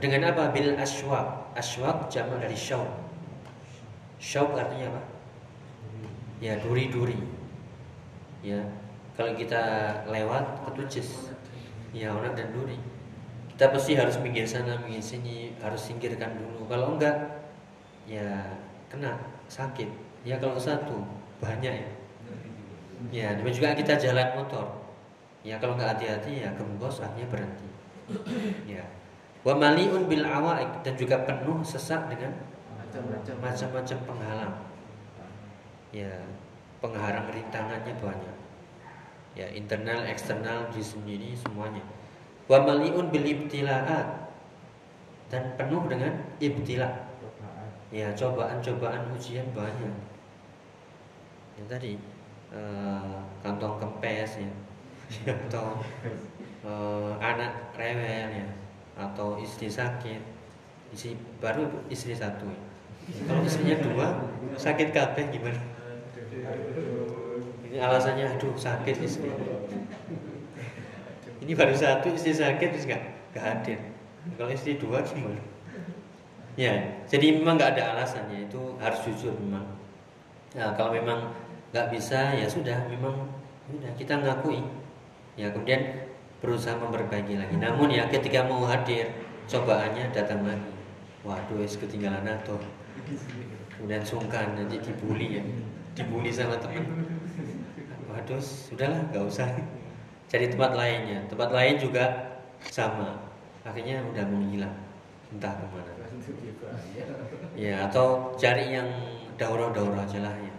Dengan 0.01 0.33
apa? 0.33 0.49
Bil 0.49 0.73
aswaq. 0.75 1.53
Aswaq 1.53 2.09
jamak 2.09 2.41
dari 2.41 2.57
syauk. 2.57 2.89
Syauk 4.17 4.57
artinya 4.57 4.97
apa? 4.97 5.01
Ya 6.41 6.57
duri-duri. 6.59 7.19
Ya 8.41 8.59
kalau 9.19 9.35
kita 9.35 9.59
lewat 10.07 10.63
ketucis 10.63 11.35
ya 11.91 12.15
onak 12.15 12.39
dan 12.39 12.55
duri 12.55 12.79
kita 13.59 13.75
pasti 13.75 13.91
harus 13.99 14.15
minggir 14.23 14.47
sana 14.47 14.79
minggir 14.79 15.03
sini 15.03 15.51
harus 15.59 15.91
singkirkan 15.91 16.31
dulu. 16.31 16.63
Kalau 16.71 16.95
enggak 16.95 17.43
ya 18.07 18.55
kena 18.87 19.19
sakit. 19.51 19.91
Ya 20.23 20.39
kalau 20.39 20.55
satu 20.55 21.03
banyak 21.43 21.67
ya. 21.67 21.91
Ya 23.11 23.27
demikian 23.35 23.75
juga 23.75 23.75
kita 23.75 23.99
jalan 23.99 24.39
motor. 24.39 24.63
Ya 25.43 25.59
kalau 25.59 25.75
nggak 25.75 25.91
hati-hati 25.91 26.39
ya 26.39 26.55
gembos 26.55 27.03
akhirnya 27.03 27.27
berhenti. 27.27 27.67
Ya. 28.63 28.87
Wa 29.43 29.51
maliun 29.51 30.07
bil 30.07 30.23
awaik 30.23 30.79
dan 30.79 30.95
juga 30.95 31.27
penuh 31.27 31.59
sesak 31.59 32.07
dengan 32.07 32.31
macam-macam. 33.43 33.99
penghalang. 34.07 34.55
Ya 35.91 36.15
penghalang 36.79 37.27
rintangannya 37.27 37.91
banyak. 37.99 38.37
Ya 39.35 39.51
internal 39.51 40.07
eksternal 40.07 40.71
di 40.71 40.79
sendiri 40.79 41.35
semuanya 41.35 41.98
wa 42.49 42.57
maliun 42.65 43.13
bil 43.13 43.23
ibtilaat. 43.23 44.27
Dan 45.29 45.53
penuh 45.53 45.85
dengan 45.85 46.09
ibtila. 46.41 46.89
Ya 47.93 48.09
cobaan-cobaan 48.17 49.13
ujian 49.13 49.45
banyak. 49.53 49.93
Ya 51.57 51.63
tadi 51.69 52.01
eh, 52.49 53.17
kantong 53.45 53.77
kempes 53.77 54.41
ya. 54.41 54.51
Atau 55.45 55.77
eh, 56.65 57.13
anak 57.21 57.77
rewel 57.77 58.41
ya. 58.41 58.49
Atau 58.97 59.37
istri 59.37 59.69
sakit. 59.69 60.21
Istri 60.89 61.13
baru 61.37 61.69
istri 61.93 62.17
satu 62.17 62.49
ya. 62.49 62.59
kalau 63.25 63.41
istrinya 63.45 63.77
dua 63.81 64.07
sakit 64.57 64.89
kabeh 64.89 65.29
gimana? 65.33 65.61
Ini 67.69 67.77
alasannya 67.77 68.37
aduh 68.37 68.53
sakit 68.57 68.97
istri 69.01 69.29
ini 71.49 71.57
baru 71.57 71.73
satu 71.73 72.13
istri 72.13 72.29
sakit 72.29 72.77
terus 72.77 72.85
nggak 72.85 73.01
nggak 73.33 73.41
hadir. 73.41 73.81
Kalau 74.37 74.53
istri 74.53 74.77
dua 74.77 75.01
gimana? 75.01 75.41
Ya 76.53 77.01
jadi 77.09 77.41
memang 77.41 77.57
nggak 77.57 77.73
ada 77.73 77.97
alasannya 77.97 78.45
itu 78.45 78.77
harus 78.77 79.01
jujur 79.01 79.33
memang. 79.41 79.65
Nah, 80.53 80.77
kalau 80.77 80.93
memang 80.93 81.33
nggak 81.73 81.89
bisa 81.89 82.37
ya 82.37 82.45
sudah 82.45 82.85
memang 82.85 83.33
sudah 83.65 83.89
kita 83.97 84.21
ngakui. 84.21 84.61
Ya 85.41 85.49
kemudian 85.49 86.05
berusaha 86.37 86.77
memperbaiki 86.77 87.41
lagi. 87.41 87.57
Namun 87.57 87.97
ya 87.97 88.05
ketika 88.13 88.45
mau 88.45 88.69
hadir 88.69 89.09
cobaannya 89.49 90.13
datang 90.13 90.45
lagi. 90.45 90.69
Waduh 91.25 91.65
es 91.65 91.81
ketinggalan 91.81 92.29
atau 92.29 92.61
kemudian 93.73 94.05
sungkan 94.05 94.53
nanti 94.53 94.77
dibully 94.77 95.41
ya. 95.41 95.43
Dibully 95.97 96.29
sama 96.29 96.61
teman. 96.61 97.09
Waduh 98.05 98.37
sudahlah 98.37 99.01
nggak 99.09 99.25
usah 99.25 99.49
cari 100.29 100.45
tempat 100.47 100.71
lainnya 100.77 101.19
tempat 101.25 101.49
lain 101.49 101.75
juga 101.81 102.05
sama 102.69 103.17
akhirnya 103.65 104.05
udah 104.13 104.25
menghilang 104.29 104.75
entah 105.33 105.53
ke 105.57 105.65
mana 105.73 105.91
ya 107.57 107.89
atau 107.89 108.33
cari 108.37 108.77
yang 108.77 108.89
daurah-daurah 109.35 110.05
aja 110.05 110.19
lah 110.21 110.35
ya 110.37 110.53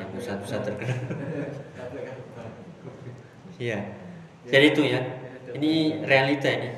yang 0.00 0.08
pusat-pusat 0.16 0.60
terkenal 0.64 0.98
Iya. 3.60 3.78
Jadi 4.48 4.66
itu 4.72 4.82
ya. 4.88 5.00
Ini 5.52 6.00
realita 6.08 6.48
ini. 6.48 6.72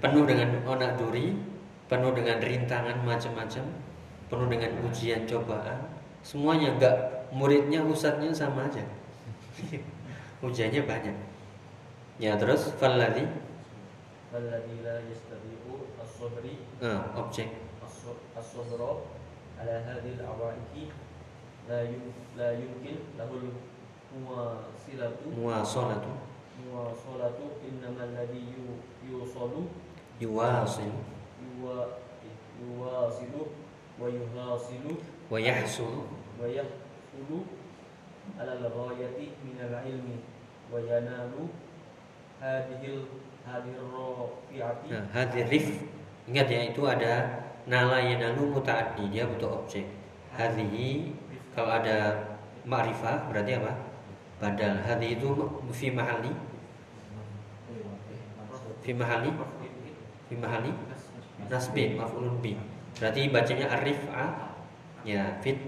Penuh 0.00 0.24
dengan 0.24 0.64
onak 0.64 0.96
duri, 0.96 1.36
penuh 1.84 2.16
dengan 2.16 2.40
rintangan 2.40 3.04
macam-macam, 3.04 3.64
penuh 4.32 4.48
dengan 4.48 4.72
ujian 4.88 5.28
cobaan. 5.28 5.84
Semuanya 6.24 6.72
enggak 6.72 6.96
muridnya 7.28 7.84
ustadznya 7.84 8.32
sama 8.32 8.64
aja. 8.64 8.80
Ujiannya 10.44 10.88
banyak. 10.88 11.16
Ya 12.22 12.38
terus 12.38 12.70
faladi. 12.78 13.26
Faladi 14.30 14.74
la 14.86 15.02
yastabi'u 15.02 15.90
as-sabri. 15.98 16.62
Ah, 16.78 17.10
objek. 17.18 17.50
As-sabra 18.38 19.02
ala 19.58 19.74
hadhil 19.82 20.22
awaiki 20.22 20.94
la 21.66 21.82
yum 21.82 22.14
la 22.38 22.54
yumkin 22.54 23.02
lahul 23.18 23.50
muwasilatu. 24.14 25.26
Muwasalatu 25.34 26.12
muwasalatu 26.54 27.58
innama 27.66 28.06
alladhi 28.06 28.46
yusalu 29.02 29.66
yuwasilu 30.22 31.02
yuwa 31.42 31.98
yuwasilu 32.62 33.42
wa 33.98 34.06
yuhasilu. 34.06 34.92
Wa 35.30 35.38
yahsulu. 35.42 36.06
Wa 36.38 36.46
yahsulu 36.46 37.42
ala 38.38 38.54
al-ghayati 38.58 39.34
min 39.42 39.58
al-ilmi 39.58 40.22
wa 40.70 40.78
yanalu 40.78 41.50
hadhil 42.40 43.06
hadirrofiati. 43.44 44.86
Nah, 44.90 45.04
Hadirif 45.12 45.66
ingat 46.24 46.48
ya 46.48 46.60
itu 46.72 46.82
ada 46.88 47.44
nala 47.68 48.00
yanalu 48.00 48.56
mutaaddi 48.56 49.12
dia 49.12 49.28
butuh 49.28 49.64
objek. 49.64 49.84
Hadhihi 50.34 51.14
kalau 51.54 51.78
ada 51.78 52.28
ma'rifah 52.66 53.30
berarti 53.30 53.52
apa? 53.60 53.72
Badal 54.42 54.82
hadhi 54.82 55.14
itu 55.14 55.30
fi 55.70 55.94
mahali 55.94 56.32
fi 58.82 58.92
mahali 58.92 59.30
fi 60.28 60.34
mahali 60.36 60.72
nasbin 61.46 61.96
maf'ulun 61.96 62.42
bi. 62.42 62.58
Berarti 62.98 63.30
bacanya 63.30 63.66
arif 63.78 63.98
arif'a 64.06 64.54
ya 65.04 65.38
fit 65.44 65.60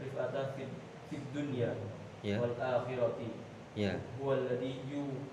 rif'ata 0.00 0.54
fit, 0.54 0.70
fit 1.10 1.22
dunya 1.34 1.72
ya. 2.22 2.38
wal 2.38 2.54
akhirati 2.54 3.28
ya. 3.76 3.92
Huwallazi 4.16 4.80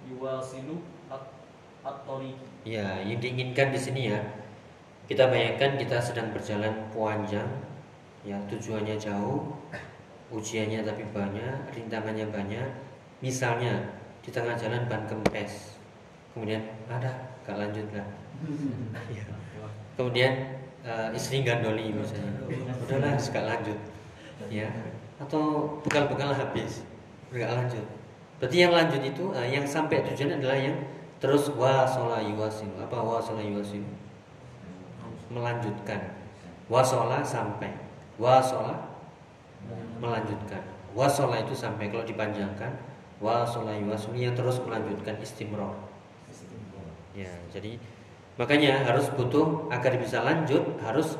yuwasilu 0.06 0.84
at-tariq 1.82 2.38
ya 2.67 2.99
yang 3.01 3.19
diinginkan 3.23 3.71
di 3.71 3.79
sini 3.79 4.01
ya. 4.12 4.19
Kita 5.08 5.32
bayangkan 5.32 5.79
kita 5.79 5.99
sedang 5.99 6.32
berjalan 6.32 6.91
panjang 6.91 7.47
ya 8.23 8.39
tujuannya 8.47 8.95
jauh 8.95 9.51
ujiannya 10.32 10.84
tapi 10.84 11.03
banyak 11.15 11.56
rintangannya 11.71 12.27
banyak. 12.32 12.67
Misalnya 13.23 13.79
di 14.19 14.29
tengah 14.32 14.56
jalan 14.60 14.88
ban 14.91 15.08
kempes. 15.08 15.79
Kemudian 16.36 16.60
ada 16.89 17.36
gak 17.45 17.60
lanjut 17.62 17.86
lah 17.93 18.08
ya. 19.13 19.21
kemudian 19.93 20.58
uh, 20.82 21.13
istri 21.13 21.45
gandoli 21.45 21.93
misalnya. 21.93 22.41
Udahlah 22.84 23.13
gak 23.15 23.45
lanjut. 23.45 23.79
Ya. 24.49 24.67
Atau 25.21 25.77
bekal-bekal 25.86 26.34
habis 26.34 26.82
gak 27.29 27.53
lanjut 27.53 28.02
berarti 28.41 28.58
yang 28.58 28.74
lanjut 28.74 29.02
itu 29.02 29.24
eh, 29.36 29.48
yang 29.54 29.65
sampai 29.67 30.02
tujuan 30.08 30.39
adalah 30.39 30.58
yang 30.58 30.78
terus 31.17 31.50
wasola 31.54 32.19
yuwasilu 32.19 32.76
apa 32.82 32.98
wasola 33.00 33.41
yuwasilu 33.41 33.88
melanjutkan. 35.34 36.13
Wasola 36.69 37.26
sampai. 37.26 37.74
Wasola 38.22 38.78
melanjutkan. 39.98 40.62
Wasola 40.93 41.41
itu 41.41 41.58
sampai. 41.58 41.89
Kalau 41.89 42.06
dipanjangkan 42.06 42.69
wasola 43.24 43.74
yuwasilu 43.74 44.19
yang 44.19 44.36
terus 44.36 44.60
melanjutkan 44.60 45.15
istimror 45.24 45.72
ya 47.13 47.30
jadi 47.54 47.78
makanya 48.41 48.82
harus 48.82 49.08
butuh 49.13 49.69
agar 49.69 49.93
bisa 50.02 50.26
lanjut 50.26 50.65
harus 50.82 51.15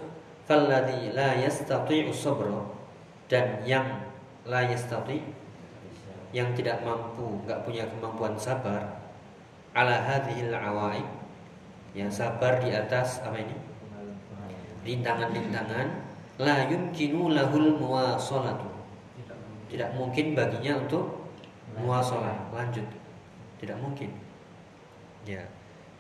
falladhi 0.50 1.14
la 1.14 1.38
yastati'u 1.40 2.12
sabra. 2.12 2.66
Dan 3.32 3.64
yang 3.64 4.04
la 4.44 4.68
yastati 4.68 5.24
yang 6.34 6.52
tidak 6.58 6.82
mampu 6.82 7.40
nggak 7.46 7.62
punya 7.64 7.86
kemampuan 7.88 8.34
sabar 8.36 9.00
ala 9.78 10.02
hadhil 10.02 10.50
awaik 10.50 11.06
yang 11.94 12.10
sabar 12.10 12.58
di 12.58 12.74
atas 12.74 13.22
apa 13.22 13.38
ini? 13.38 13.58
Rintangan-rintangan. 14.84 16.12
La 16.42 16.66
yumkinu 16.66 17.30
lahul 17.30 17.78
muwasalatu 17.78 18.74
tidak 19.70 19.90
mungkin 19.94 20.34
baginya 20.34 20.82
untuk 20.82 21.30
muwasalah 21.78 22.50
lanjut. 22.54 22.86
Tidak 23.62 23.78
mungkin. 23.78 24.10
Ya. 25.26 25.46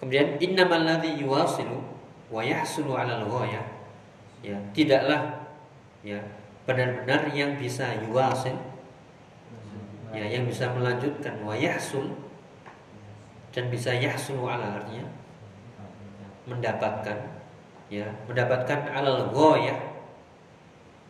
Kemudian 0.01 0.41
innamal 0.41 0.85
ladzi 0.85 1.17
yuwasilu 1.21 1.77
wa 2.33 2.41
yahsulu 2.41 2.97
'ala 2.97 3.21
ya 4.43 4.59
tidaklah 4.75 5.47
ya 6.03 6.19
benar-benar 6.67 7.31
yang 7.31 7.55
bisa 7.55 7.95
yuwasil 8.03 8.57
ya 10.13 10.25
yang 10.29 10.45
bisa 10.45 10.69
melanjutkan 10.69 11.41
wa 11.41 11.57
yahsul 11.57 12.13
dan 13.49 13.67
bisa 13.73 13.89
yahsulu 13.97 14.45
'ala 14.45 14.77
artinya 14.77 15.09
mendapatkan 16.45 17.17
ya 17.89 18.05
mendapatkan 18.29 18.79
alal 18.93 19.33
ghayah 19.33 19.79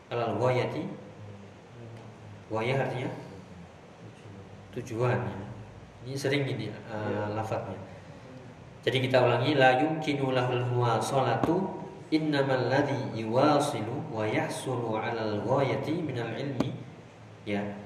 alal 0.07 0.39
ghayati 0.39 0.87
ghayah 2.47 2.79
artinya 2.79 3.11
tujuan 4.73 5.19
ya. 5.19 5.37
ini 6.07 6.17
sering 6.17 6.43
ini 6.49 6.73
uh, 6.89 7.29
lafadznya. 7.37 7.77
Jadi 8.83 9.07
kita 9.07 9.23
ulangi 9.23 9.55
la 9.55 9.79
yumkinu 9.79 10.35
lahul 10.35 10.65
muwasalatu 10.67 11.71
innamal 12.11 12.67
ladzi 12.67 13.15
yuwasilu 13.15 14.11
wa 14.11 14.27
yahsulu 14.27 14.99
'alal 14.99 15.39
ghayati 15.39 16.03
minal 16.03 16.35
ilmi. 16.35 16.75
Ya 17.47 17.82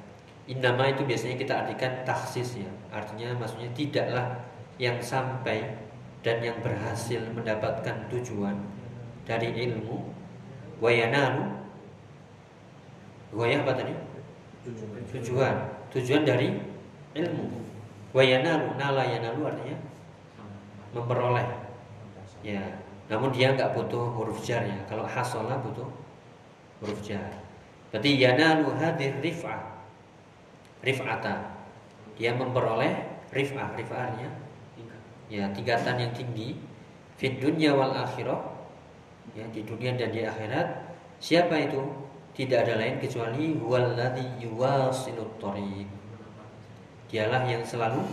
innama 0.48 0.88
itu 0.88 1.04
biasanya 1.04 1.36
kita 1.36 1.54
artikan 1.54 1.92
taksis 2.08 2.64
ya. 2.64 2.72
Artinya 2.90 3.36
maksudnya 3.36 3.68
tidaklah 3.76 4.40
yang 4.80 4.98
sampai 5.04 5.76
dan 6.24 6.40
yang 6.40 6.58
berhasil 6.64 7.20
mendapatkan 7.36 8.08
tujuan 8.10 8.56
dari 9.28 9.52
ilmu. 9.68 10.08
Wayanalu 10.80 11.44
goyah 13.36 13.60
apa 13.62 13.74
tadi? 13.76 13.94
Tujuan. 15.12 15.56
Tujuan 15.92 16.24
dari 16.24 16.56
ilmu. 17.14 17.46
Wayanalu 18.16 18.80
nala 18.80 19.04
yanalu 19.04 19.52
artinya 19.52 19.78
memperoleh. 20.96 21.48
Ya. 22.42 22.64
Namun 23.12 23.36
dia 23.36 23.52
nggak 23.52 23.76
butuh 23.76 24.16
huruf 24.16 24.40
jar 24.48 24.64
ya. 24.64 24.80
Kalau 24.88 25.04
hasola 25.04 25.60
butuh 25.60 25.88
huruf 26.80 27.00
jar. 27.04 27.44
Berarti 27.92 28.20
yanalu 28.20 28.72
hadir 28.80 29.16
rif'ah 29.20 29.77
rif'ata. 30.84 31.56
Dia 32.18 32.34
memperoleh 32.34 33.26
rif'ah. 33.34 33.78
Rif'ah 33.78 34.00
artinya 34.12 34.32
ya 35.28 35.50
tingkatan 35.52 35.96
yang 36.00 36.12
tinggi. 36.16 36.58
Fit 37.18 37.42
dunya 37.42 37.74
wal 37.74 37.94
akhirah. 37.94 38.56
Ya 39.36 39.46
di 39.54 39.62
dunia 39.66 39.94
dan 39.98 40.14
di 40.14 40.24
akhirat. 40.24 40.98
Siapa 41.18 41.58
itu? 41.58 41.82
Tidak 42.38 42.54
ada 42.54 42.78
lain 42.78 43.02
kecuali 43.02 43.58
huwallazi 43.58 44.46
yuwasilut 44.46 45.42
thariq 45.42 45.98
dialah 47.08 47.48
yang 47.48 47.64
selalu 47.64 48.04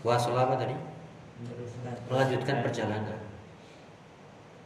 wasal 0.00 0.32
apa 0.36 0.56
tadi? 0.56 0.76
Melanjutkan 2.08 2.64
perjalanan. 2.64 3.20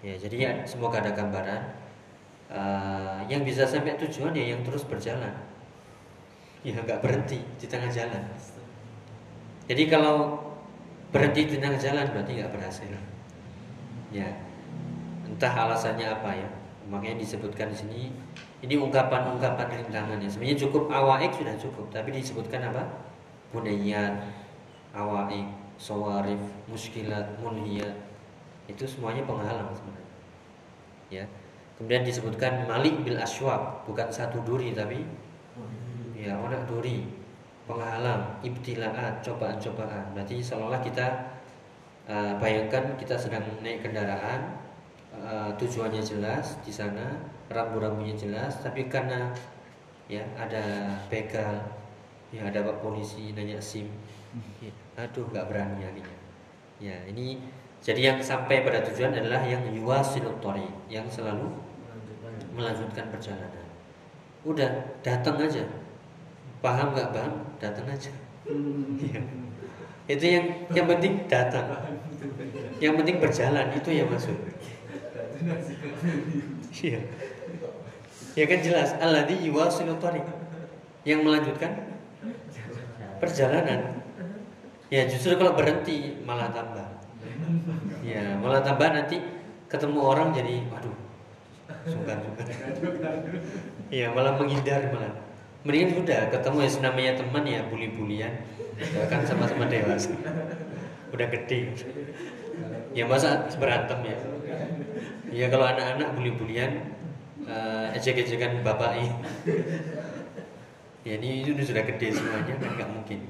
Ya 0.05 0.15
jadi 0.19 0.37
ya 0.37 0.51
semoga 0.69 1.01
ada 1.01 1.17
gambaran 1.17 1.63
uh, 2.53 3.19
yang 3.27 3.43
bisa 3.43 3.65
sampai 3.65 3.97
tujuan 3.99 4.37
ya 4.37 4.55
yang 4.55 4.61
terus 4.63 4.85
berjalan 4.85 5.33
ya 6.65 6.73
nggak 6.73 7.05
berhenti 7.05 7.45
di 7.61 7.67
tengah 7.69 7.93
jalan. 7.93 8.25
Jadi 9.69 9.85
kalau 9.89 10.41
berhenti 11.13 11.45
di 11.45 11.57
tengah 11.61 11.77
jalan 11.77 12.09
berarti 12.11 12.33
nggak 12.41 12.53
berhasil. 12.57 12.91
Ya 14.09 14.33
entah 15.29 15.53
alasannya 15.53 16.09
apa 16.09 16.33
ya. 16.33 16.49
Makanya 16.89 17.21
disebutkan 17.21 17.73
di 17.73 17.77
sini 17.77 18.01
ini 18.65 18.75
ungkapan-ungkapan 18.81 19.85
rintangan 19.85 20.19
ya. 20.21 20.29
Sebenarnya 20.29 20.59
cukup 20.65 20.89
awaik 20.89 21.37
sudah 21.37 21.55
cukup 21.61 21.93
tapi 21.93 22.17
disebutkan 22.17 22.73
apa? 22.73 22.83
Bunayat 23.53 24.25
awaik 24.97 25.47
sawarif 25.77 26.41
muskilat 26.65 27.37
munhiyat. 27.45 27.93
Itu 28.65 28.89
semuanya 28.89 29.21
penghalang 29.29 29.69
sebenarnya. 29.77 30.13
Ya 31.13 31.25
kemudian 31.75 32.07
disebutkan 32.07 32.71
malik 32.71 32.95
bil 33.03 33.19
aswab 33.19 33.83
bukan 33.83 34.07
satu 34.07 34.39
duri 34.47 34.71
tapi 34.71 35.03
ya 36.25 36.33
onak 36.41 36.65
duri 36.65 37.05
penghalang 37.69 38.41
ibtilaat 38.41 39.21
cobaan-cobaan 39.21 40.17
berarti 40.17 40.41
seolah 40.41 40.81
kita 40.81 41.37
uh, 42.09 42.33
bayangkan 42.41 42.97
kita 42.97 43.17
sedang 43.21 43.45
naik 43.61 43.85
kendaraan 43.85 44.57
uh, 45.13 45.53
tujuannya 45.61 46.01
jelas 46.01 46.57
di 46.65 46.73
sana 46.73 47.21
rambu-rambunya 47.53 48.17
jelas 48.17 48.57
tapi 48.65 48.89
karena 48.89 49.29
ya 50.09 50.25
ada 50.41 50.97
begal 51.13 51.61
ya 52.33 52.49
ada 52.49 52.65
pak 52.65 52.81
polisi 52.81 53.37
nanya 53.37 53.61
sim 53.61 53.89
ya, 54.65 54.73
aduh 54.97 55.29
nggak 55.29 55.49
berani 55.49 55.85
akhirnya 55.85 56.21
ya 56.81 56.97
ini 57.09 57.37
jadi 57.85 58.01
yang 58.01 58.19
sampai 58.25 58.65
pada 58.65 58.81
tujuan 58.81 59.13
adalah 59.13 59.45
yang 59.45 59.61
yuwasilut 59.69 60.41
yang 60.89 61.05
selalu 61.05 61.53
melanjutkan 62.57 63.13
perjalanan. 63.13 63.69
Udah, 64.47 64.71
datang 65.05 65.37
aja. 65.37 65.69
Paham 66.65 66.97
nggak 66.97 67.13
bang? 67.13 67.33
Datang 67.61 67.87
aja. 67.93 68.09
Iya. 68.97 69.21
Itu 70.09 70.25
yang 70.25 70.45
yang 70.73 70.87
penting 70.89 71.29
datang. 71.29 71.69
Yang 72.81 72.95
penting 73.05 73.17
berjalan 73.21 73.69
itu 73.77 73.91
yang 73.93 74.09
masuk. 74.09 74.33
Iya. 76.81 77.01
Ya 78.33 78.45
kan 78.49 78.59
jelas. 78.65 78.97
Alladzi 78.97 79.45
yuwasilut 79.45 80.01
Yang 81.05 81.21
melanjutkan 81.21 82.01
perjalanan. 83.21 84.01
Ya 84.89 85.05
justru 85.05 85.37
kalau 85.37 85.53
berhenti 85.53 86.17
malah 86.25 86.49
tambah. 86.49 86.89
Ya 88.01 88.41
malah 88.41 88.65
tambah 88.65 88.89
nanti 88.89 89.21
ketemu 89.69 90.01
orang 90.01 90.33
jadi 90.33 90.65
waduh 90.73 90.97
sungkan 91.85 92.25
sungkan. 92.25 92.47
Iya 93.93 94.17
malah 94.17 94.41
menghindar 94.41 94.81
malah. 94.93 95.34
Mendingan 95.65 95.97
sudah 95.97 96.29
ketemu 96.29 96.59
ya 96.61 96.71
namanya 96.85 97.13
teman 97.17 97.45
ya 97.49 97.61
bully-bulian. 97.73 98.33
Ya 98.77 99.05
kan 99.09 99.25
sama-sama 99.25 99.65
dewasa. 99.65 100.13
Udah 101.09 101.27
gede. 101.33 101.73
Ya 102.93 103.09
masa 103.09 103.49
berantem 103.57 104.05
ya. 104.05 104.19
Ya 105.33 105.47
kalau 105.49 105.65
anak-anak 105.65 106.15
bully-bulian 106.15 106.95
uh, 107.49 107.89
ejek-ejekan 107.97 108.61
bapak 108.61 109.01
ini. 109.01 109.11
Ya 111.05 111.17
ini, 111.17 111.49
ini 111.49 111.63
sudah 111.65 111.85
gede 111.85 112.13
semuanya 112.13 112.55
kan 112.61 112.71
nggak 112.77 112.91
mungkin. 112.93 113.21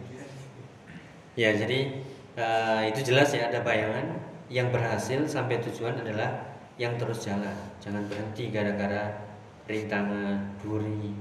Ya 1.38 1.54
jadi 1.54 2.02
uh, 2.34 2.82
itu 2.86 3.14
jelas 3.14 3.30
ya 3.30 3.46
ada 3.46 3.62
bayangan 3.62 4.10
yang 4.50 4.74
berhasil 4.74 5.22
sampai 5.30 5.62
tujuan 5.62 6.02
adalah 6.02 6.54
yang 6.76 6.98
terus 6.98 7.22
jalan 7.22 7.54
jangan 7.78 8.02
berhenti 8.10 8.50
gara-gara 8.50 9.22
rintangan 9.70 10.58
duri 10.58 11.14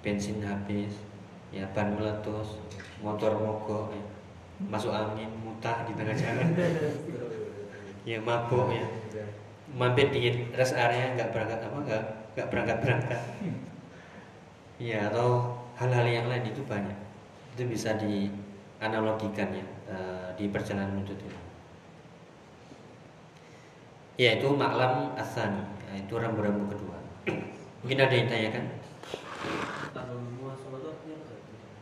bensin 0.00 0.40
habis 0.40 0.96
ya 1.50 1.66
ban 1.76 1.92
meletus 1.92 2.60
motor 3.00 3.36
mogok 3.36 3.92
ya. 3.92 4.04
masuk 4.60 4.92
angin 4.92 5.28
mutah 5.40 5.84
di 5.88 5.92
tengah 5.96 6.16
jalan. 6.16 6.48
Ya 8.00 8.16
mabuk 8.16 8.72
ya. 8.72 8.80
Mampir 9.76 10.08
di 10.08 10.32
rest 10.56 10.72
area 10.72 11.12
nggak 11.12 11.36
berangkat 11.36 11.60
apa 11.68 11.78
nggak 11.84 12.04
nggak 12.32 12.48
berangkat 12.48 12.76
berangkat 12.80 13.20
ya 14.80 15.12
atau 15.12 15.52
hal-hal 15.76 16.08
yang 16.08 16.26
lain 16.32 16.48
itu 16.48 16.64
banyak. 16.64 16.96
Itu 17.52 17.68
bisa 17.68 18.00
dianalogikan 18.00 19.52
ya 19.52 19.66
uh, 19.92 20.32
di 20.32 20.48
perjalanan 20.48 20.96
menuntut 20.96 21.20
ilmu 21.20 21.50
yaitu 24.20 24.48
maklam 24.52 25.16
asani. 25.16 25.64
Nah, 25.64 25.96
itu 25.96 26.12
rambu-rambu 26.12 26.68
kedua. 26.68 26.96
Mungkin 27.80 27.98
ada 28.04 28.12
yang 28.12 28.28
tanyakan 28.28 28.79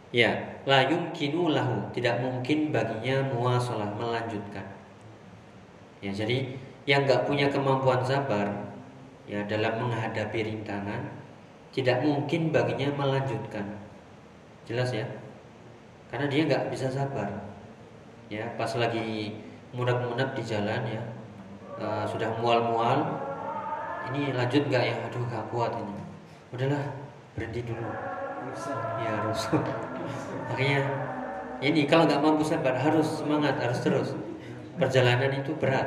ya 0.08 0.30
la 0.64 0.88
yumkinu 0.88 1.52
lahu. 1.52 1.88
Tidak 1.92 2.20
mungkin 2.24 2.72
baginya 2.72 3.28
muasalah 3.32 3.92
melanjutkan. 3.96 4.64
Ya 6.00 6.14
jadi 6.14 6.56
yang 6.88 7.04
nggak 7.04 7.28
punya 7.28 7.52
kemampuan 7.52 8.00
sabar 8.00 8.48
ya 9.28 9.44
dalam 9.44 9.76
menghadapi 9.76 10.40
rintangan 10.40 11.04
tidak 11.74 12.00
mungkin 12.00 12.48
baginya 12.48 12.88
melanjutkan. 12.96 13.76
Jelas 14.64 14.88
ya? 14.92 15.04
Karena 16.08 16.28
dia 16.28 16.48
nggak 16.48 16.72
bisa 16.72 16.88
sabar. 16.88 17.28
Ya 18.32 18.48
pas 18.56 18.68
lagi 18.76 19.36
munak-munak 19.72 20.32
di 20.32 20.42
jalan 20.44 20.80
ya 20.88 21.02
uh, 21.76 22.04
sudah 22.08 22.28
mual-mual 22.40 23.04
ini 24.12 24.32
lanjut 24.32 24.64
nggak 24.68 24.84
ya? 24.84 24.96
Aduh 25.08 25.24
gak 25.28 25.44
kuat 25.52 25.76
ini. 25.76 25.96
Udahlah 26.56 27.07
berhenti 27.38 27.62
dulu. 27.62 27.86
Ya 28.98 29.10
harus. 29.22 29.40
Makanya 30.50 30.80
ini 31.62 31.86
kalau 31.86 32.10
nggak 32.10 32.18
mampu 32.18 32.42
sabar 32.42 32.74
harus 32.74 33.06
semangat 33.22 33.54
harus 33.62 33.78
terus. 33.78 34.08
Perjalanan 34.74 35.30
itu 35.38 35.54
berat 35.54 35.86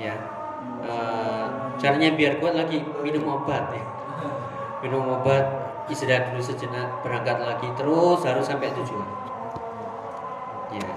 ya. 0.00 0.16
Uh, 0.80 1.76
caranya 1.76 2.16
biar 2.16 2.40
kuat 2.40 2.56
lagi 2.56 2.80
minum 3.04 3.28
obat 3.36 3.68
ya. 3.76 3.84
Minum 4.80 5.20
obat 5.20 5.44
istirahat 5.92 6.32
dulu 6.32 6.40
sejenak 6.40 7.04
berangkat 7.04 7.36
lagi 7.36 7.68
terus 7.76 8.24
harus 8.24 8.44
sampai 8.48 8.72
tujuan. 8.72 9.08
Ya. 10.72 10.88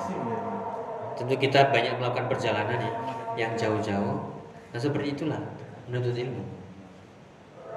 Tentu 1.20 1.36
kita 1.36 1.68
banyak 1.68 2.00
melakukan 2.00 2.32
perjalanan 2.32 2.80
ya 2.80 2.92
yang 3.36 3.52
jauh-jauh. 3.60 4.18
Nah 4.72 4.80
seperti 4.80 5.20
itulah 5.20 5.40
menuntut 5.88 6.16
ilmu. 6.16 6.44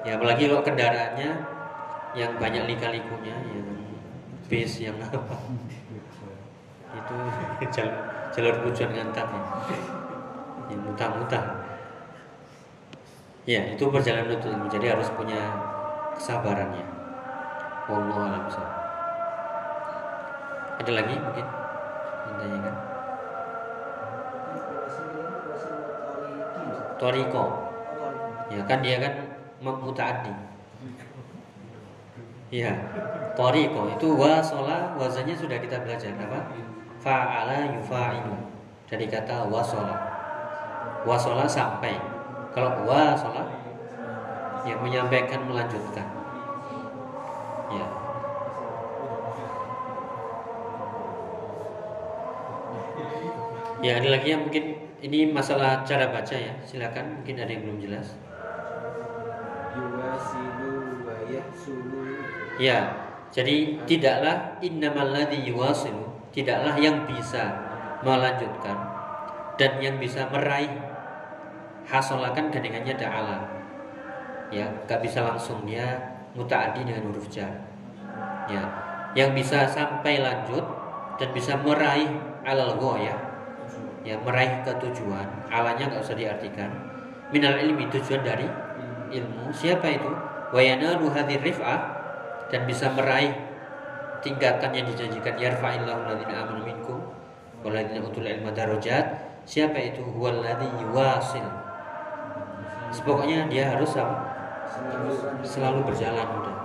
Ya 0.02 0.18
apalagi 0.18 0.50
kalau 0.50 0.62
kendaraannya 0.66 1.30
yang 2.12 2.32
banyak 2.36 2.64
lika-likunya, 2.68 3.32
yang 3.32 3.68
bis 4.48 4.84
yang 4.84 4.96
apa, 5.00 5.36
itu 6.92 7.14
jalur, 8.32 8.54
tujuan 8.68 8.90
ngantar 8.92 9.26
ya, 9.28 9.42
yang 10.72 10.80
muta-muta. 10.84 11.40
Ya 13.42 13.60
itu 13.74 13.84
perjalanan 13.90 14.30
menuntut 14.30 14.54
ilmu, 14.54 14.66
jadi 14.70 14.94
harus 14.94 15.10
punya 15.18 15.40
kesabarannya. 16.14 16.86
Wallahu 17.90 18.22
a'lam 18.22 18.46
Ada 20.78 20.92
lagi 20.94 21.14
mungkin? 21.18 21.46
Yang 22.42 22.62
kan? 22.62 22.76
toriko 27.02 27.44
ya 28.46 28.62
kan 28.62 28.78
dia 28.78 29.02
kan 29.02 29.14
mutaaddi 29.58 30.30
ya 32.52 32.76
toriko 33.32 33.88
itu 33.88 34.12
wasola 34.12 34.92
wazannya 35.00 35.32
sudah 35.32 35.56
kita 35.56 35.80
belajar. 35.80 36.12
Apa? 36.20 36.52
Fa'ala 37.00 37.72
yufa'ilu. 37.80 38.36
Dari 38.86 39.08
kata 39.08 39.48
wasola 39.48 39.96
wasola 41.08 41.48
sampai. 41.48 41.96
Kalau 42.52 42.84
wasola 42.84 43.48
ya 44.68 44.76
menyampaikan 44.76 45.48
melanjutkan. 45.48 46.06
Ya 47.72 47.86
ya 53.82 53.98
ada 53.98 54.08
lagi 54.14 54.28
yang 54.30 54.46
mungkin 54.46 54.78
ini 55.02 55.32
masalah 55.32 55.82
cara 55.88 56.12
baca 56.12 56.36
ya. 56.36 56.54
Silakan, 56.62 57.18
mungkin 57.18 57.34
ada 57.42 57.50
yang 57.50 57.66
belum 57.66 57.78
jelas. 57.82 58.14
Ya, 62.60 62.92
jadi 63.32 63.80
tidaklah 63.88 64.60
innamal 64.60 65.08
ladzi 65.08 65.40
yuwasilu, 65.48 66.04
tidaklah 66.34 66.76
yang 66.76 67.08
bisa 67.08 67.48
melanjutkan 68.04 68.76
dan 69.56 69.80
yang 69.80 69.96
bisa 69.96 70.28
meraih 70.28 70.68
hasolakan 71.88 72.52
gandingannya 72.52 72.96
da'ala. 72.98 73.38
Ya, 74.52 74.68
gak 74.84 75.00
bisa 75.00 75.24
langsung 75.24 75.64
dia 75.64 75.96
mutaadi 76.36 76.84
dengan 76.84 77.08
huruf 77.08 77.28
jar. 77.32 77.52
Ya, 78.50 78.68
yang 79.16 79.32
bisa 79.32 79.64
sampai 79.64 80.20
lanjut 80.20 80.64
dan 81.16 81.28
bisa 81.32 81.56
meraih 81.60 82.08
alal 82.42 82.74
ya 82.98 83.14
ya 84.02 84.18
meraih 84.18 84.66
ketujuan 84.66 85.46
alanya 85.46 85.86
nggak 85.86 86.02
usah 86.02 86.18
diartikan 86.18 86.70
minal 87.30 87.54
ilmi 87.54 87.86
tujuan 87.86 88.26
dari 88.26 88.48
ilmu 89.14 89.54
siapa 89.54 89.86
itu 89.94 90.10
wayana 90.50 90.98
hadir 90.98 91.38
rif'ah 91.38 92.01
dan 92.52 92.68
bisa 92.68 92.92
meraih 92.92 93.32
tingkatan 94.20 94.70
yang 94.76 94.86
dijanjikan. 94.86 95.34
Yarfa'illahu 95.40 96.04
ladzina 96.04 96.44
amanu 96.44 96.62
minkum 96.68 97.00
walladzina 97.64 98.04
utul 98.04 98.28
ilma 98.28 98.52
darajat. 98.52 99.32
Siapa 99.42 99.74
itu? 99.80 100.04
Huwallazi 100.06 100.68
yuwasil. 100.78 101.46
Sepokoknya 102.92 103.50
dia 103.50 103.72
harus 103.74 103.96
apa? 103.98 104.32
selalu 105.42 105.84
berjalan. 105.84 106.24
Udah. 106.24 106.56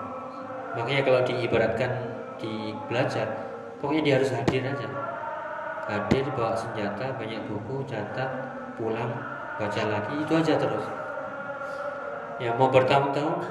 Makanya 0.79 1.01
kalau 1.03 1.21
diibaratkan 1.25 1.91
di 2.37 2.71
belajar, 2.87 3.27
pokoknya 3.81 4.01
dia 4.05 4.13
harus 4.21 4.31
hadir 4.31 4.61
aja. 4.63 4.87
Hadir 5.87 6.23
bawa 6.35 6.53
senjata 6.53 7.15
banyak 7.15 7.47
buku 7.47 7.83
catat 7.87 8.29
pulang 8.75 9.09
baca 9.57 9.81
lagi 9.89 10.13
itu 10.21 10.33
aja 10.37 10.53
terus. 10.59 10.85
Ya 12.37 12.53
mau 12.53 12.69
bertahun-tahun 12.69 13.41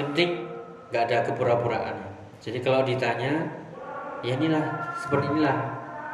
yang 0.00 0.10
penting 0.14 0.53
nggak 0.90 1.02
ada 1.10 1.18
kepura-puraan. 1.30 1.96
Jadi 2.44 2.58
kalau 2.60 2.84
ditanya 2.84 3.48
ya 4.20 4.36
inilah 4.36 4.92
seperti 5.00 5.32
inilah 5.32 5.56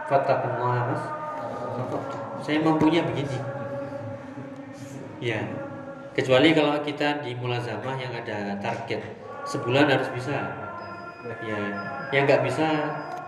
fattakullah 0.07 0.95
mas. 0.95 1.03
Saya 2.43 2.63
mampunya 2.63 3.03
begini. 3.03 3.39
Ya 5.21 5.43
kecuali 6.15 6.51
kalau 6.57 6.81
kita 6.83 7.23
di 7.23 7.35
mulazamah 7.39 7.95
yang 7.99 8.11
ada 8.15 8.59
target 8.59 9.03
sebulan 9.47 9.91
harus 9.91 10.11
bisa. 10.15 10.37
Ya 11.45 11.59
yang 12.15 12.25
nggak 12.27 12.43
bisa 12.47 12.67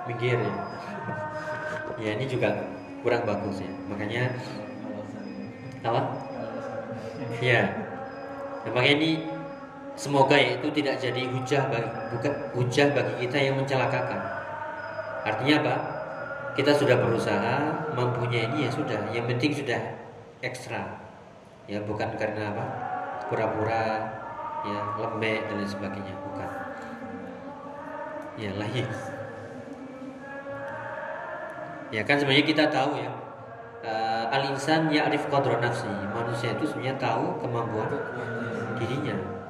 minggir 0.07 0.38
ya. 0.38 0.55
Ya 2.01 2.11
ini 2.18 2.26
juga 2.26 2.70
kurang 3.03 3.26
bagus 3.26 3.61
ya. 3.62 3.72
Makanya 3.90 4.22
apa? 5.82 6.03
Ya 7.43 7.62
makanya 8.62 8.95
ini 9.03 9.11
semoga 9.95 10.34
ya 10.34 10.59
itu 10.59 10.68
tidak 10.72 10.99
jadi 10.99 11.28
hujah 11.28 11.62
bagi 11.68 11.90
bukan 12.16 12.32
hujah 12.57 12.88
bagi 12.97 13.14
kita 13.26 13.38
yang 13.38 13.55
mencelakakan. 13.61 14.20
Artinya 15.22 15.55
apa? 15.62 15.76
Kita 16.53 16.72
sudah 16.76 17.01
berusaha 17.01 17.55
mampunya 17.97 18.51
ini 18.51 18.68
ya 18.68 18.70
sudah. 18.72 19.09
Yang 19.14 19.26
penting 19.36 19.53
sudah 19.64 19.80
ekstra. 20.45 21.01
Ya 21.70 21.80
bukan 21.84 22.12
karena 22.18 22.53
apa? 22.53 22.64
Pura-pura 23.30 23.84
ya 24.66 24.78
lembek 24.99 25.49
dan 25.49 25.64
sebagainya. 25.64 26.14
Bukan. 26.20 26.51
Ya 28.36 28.51
lahir 28.57 28.88
ya 31.93 32.03
kan 32.09 32.16
sebenarnya 32.16 32.47
kita 32.49 32.64
tahu 32.72 32.97
ya 32.97 33.12
uh, 33.84 34.24
al 34.32 34.49
insan 34.49 34.88
ya'rif 34.88 35.28
qadra 35.28 35.61
nafsi. 35.61 35.86
Manusia 36.09 36.57
itu 36.57 36.64
sebenarnya 36.64 36.97
tahu 36.97 37.36
kemampuan 37.45 37.93
dirinya 38.80 39.41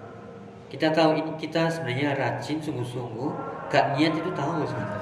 kita 0.72 0.88
tahu 0.88 1.20
ini 1.20 1.36
kita 1.36 1.68
sebenarnya 1.68 2.16
rajin 2.16 2.56
sungguh-sungguh 2.56 3.30
gak 3.68 3.92
niat 3.92 4.16
itu 4.16 4.30
tahu 4.32 4.64
sebenarnya. 4.64 5.00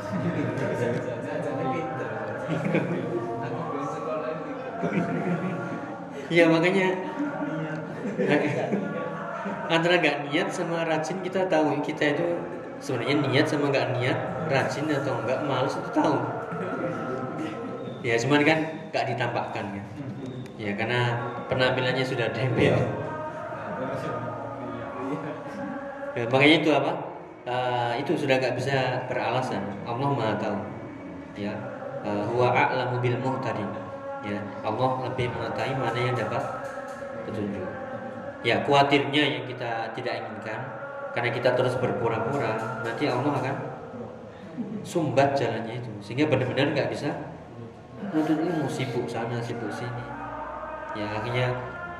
Iya 6.26 6.44
makanya. 6.50 6.88
Antara 9.70 10.02
gak 10.02 10.26
niat 10.26 10.50
sama 10.50 10.82
rajin 10.82 11.22
kita 11.22 11.46
tahu. 11.46 11.78
Kita 11.86 12.18
itu 12.18 12.26
sebenarnya 12.82 13.30
niat 13.30 13.46
sama 13.46 13.70
gak 13.70 13.94
niat 13.94 14.18
rajin 14.50 14.90
atau 14.90 15.22
enggak 15.22 15.38
males 15.46 15.78
itu 15.78 15.90
tahu. 15.94 16.18
Ya 18.02 18.18
cuman 18.18 18.42
kan 18.42 18.58
gak 18.90 19.06
ditampakkan 19.06 19.64
kan 19.70 19.86
ya 20.60 20.76
karena 20.76 21.16
penampilannya 21.48 22.04
sudah 22.04 22.28
dempel 22.36 22.76
ya, 26.16 26.24
makanya 26.28 26.56
itu 26.62 26.70
apa? 26.74 26.92
Uh, 27.48 27.92
itu 27.96 28.12
sudah 28.14 28.36
gak 28.36 28.54
bisa 28.54 29.06
beralasan. 29.08 29.64
Allah 29.88 30.08
maha 30.12 30.34
tahu. 30.36 30.58
Ya. 31.38 31.54
Uh, 32.00 32.24
huwa 32.32 32.52
a'lamu 32.52 33.00
bil 33.00 33.16
ya. 34.24 34.38
Allah 34.64 34.90
lebih 35.08 35.32
mengetahui 35.32 35.74
mana 35.76 35.98
yang 35.98 36.16
dapat 36.16 36.42
petunjuk. 37.28 37.68
Ya 38.40 38.64
khawatirnya 38.64 39.22
yang 39.40 39.44
kita 39.48 39.92
tidak 39.96 40.14
inginkan. 40.24 40.60
Karena 41.10 41.30
kita 41.34 41.58
terus 41.58 41.74
berpura-pura 41.76 42.80
nanti 42.86 43.04
Allah 43.10 43.32
akan 43.34 43.56
sumbat 44.86 45.36
jalannya 45.36 45.80
itu. 45.80 45.90
Sehingga 46.00 46.30
benar-benar 46.30 46.72
nggak 46.72 46.88
bisa 46.92 47.10
nuntut 48.12 48.38
ilmu. 48.40 48.68
Sibuk 48.70 49.04
sana 49.10 49.40
sibuk 49.42 49.68
sini. 49.72 50.04
Ya 50.96 51.06
akhirnya 51.20 51.52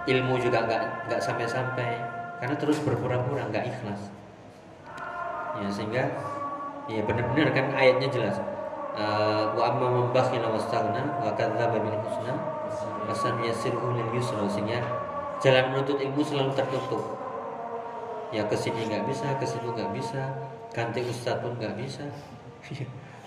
ilmu 0.08 0.40
juga 0.40 0.64
nggak 0.64 1.10
nggak 1.10 1.20
sampai-sampai 1.20 2.09
karena 2.40 2.56
terus 2.56 2.80
berpura-pura 2.80 3.44
nggak 3.52 3.64
ikhlas. 3.68 4.08
Ya 5.60 5.68
sehingga 5.68 6.04
ya 6.88 7.04
benar-benar 7.04 7.52
kan 7.52 7.76
ayatnya 7.76 8.08
jelas. 8.08 8.40
Eh, 8.96 9.44
wa 9.54 9.62
amma 9.68 9.86
man 9.86 10.06
bakhila 10.10 10.48
wa 10.50 11.30
kadzdzaba 11.36 11.78
bil 11.78 12.00
husna 12.00 12.34
fasan 13.06 13.44
yasirhu 13.44 13.92
lil 13.92 14.08
yusra. 14.16 14.48
Sehingga 14.48 14.80
jalan 15.44 15.76
menuntut 15.76 16.00
ilmu 16.00 16.24
selalu 16.24 16.56
tertutup. 16.56 17.20
Ya 18.32 18.48
ke 18.48 18.56
sini 18.56 18.88
nggak 18.88 19.04
bisa 19.04 19.36
ke 19.36 19.44
situ 19.44 19.68
nggak 19.68 19.92
bisa 19.92 20.32
ganti 20.72 21.04
ustadz 21.04 21.44
pun 21.44 21.52
nggak 21.60 21.76
bisa. 21.76 22.08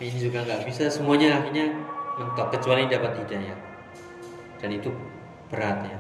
Ini 0.02 0.18
juga 0.18 0.42
nggak 0.42 0.66
bisa. 0.66 0.90
Semuanya 0.90 1.38
akhirnya 1.38 1.70
mentok 2.18 2.58
kecuali 2.58 2.90
dapat 2.90 3.14
hidayah. 3.24 3.58
Dan 4.58 4.74
itu 4.74 4.90
berat 5.54 5.86
ya. 5.86 6.00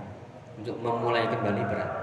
Untuk 0.57 0.81
memulai 0.81 1.29
kembali 1.29 1.61
berat 1.65 2.02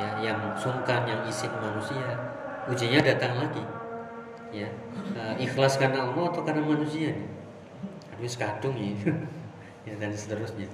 ya 0.00 0.32
yang 0.32 0.40
sungkan 0.56 1.04
yang 1.04 1.20
isin 1.28 1.52
manusia 1.60 2.16
ujiannya 2.64 3.00
datang 3.04 3.36
lagi. 3.36 3.60
Ya 4.50 4.68
uh, 5.14 5.34
ikhlas 5.36 5.76
karena 5.76 6.08
Allah 6.08 6.32
atau 6.32 6.42
karena 6.42 6.64
manusia 6.64 7.12
aduh 8.16 8.30
sekadung 8.30 8.76
ya. 8.76 8.96
Ya 9.88 9.96
dan 9.96 10.12
seterusnya. 10.12 10.68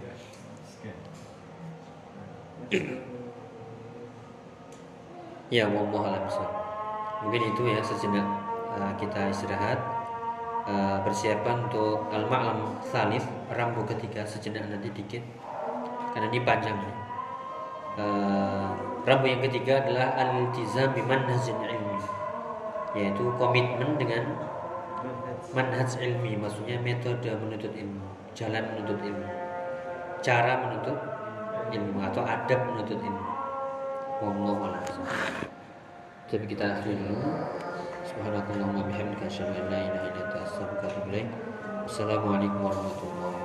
Ya 5.47 5.71
wallahu 5.71 6.11
alam 6.11 6.27
mungkin 7.23 7.55
itu 7.55 7.63
ya 7.71 7.79
sejenak 7.87 8.27
uh, 8.75 8.91
kita 8.99 9.31
istirahat. 9.31 9.79
Uh, 10.67 10.99
persiapan 11.07 11.71
untuk 11.71 12.11
al-ma'lam 12.11 12.75
salif 12.83 13.23
rambu 13.55 13.87
ketiga 13.87 14.27
sejenak 14.27 14.67
nanti 14.67 14.91
dikit. 14.91 15.23
Karena 16.11 16.27
ini 16.27 16.43
panjang 16.43 16.75
rambu 19.07 19.27
yang 19.31 19.43
ketiga 19.47 19.87
adalah 19.87 20.19
al-iltizam 20.19 20.91
biman 20.93 21.31
nazin 21.31 21.57
ilmi 21.63 21.99
yaitu 22.99 23.23
komitmen 23.39 23.95
dengan 23.97 24.35
manhaj 25.55 25.95
ilmi 26.03 26.35
maksudnya 26.35 26.83
metode 26.83 27.31
menuntut 27.39 27.71
ilmu 27.71 28.03
jalan 28.35 28.67
menuntut 28.75 28.99
ilmu 29.01 29.29
cara 30.27 30.53
menuntut 30.67 30.99
ilmu 31.71 31.99
atau 32.03 32.23
adab 32.27 32.61
menuntut 32.67 32.99
ilmu. 32.99 33.27
Wallahu 34.17 34.73
a'lam 34.73 34.85
tapi 36.27 36.43
kita 36.51 36.65
akhiri 36.67 36.99
dulu. 36.99 37.23
Subhanakallahumma 38.03 38.91
bihamdika 38.91 39.31
asyhadu 39.31 39.55
an 39.63 39.67
la 39.71 39.79
ilaha 39.79 40.09
illa 40.11 40.27
assalamualaikum 41.87 42.67
warahmatullahi 42.67 43.36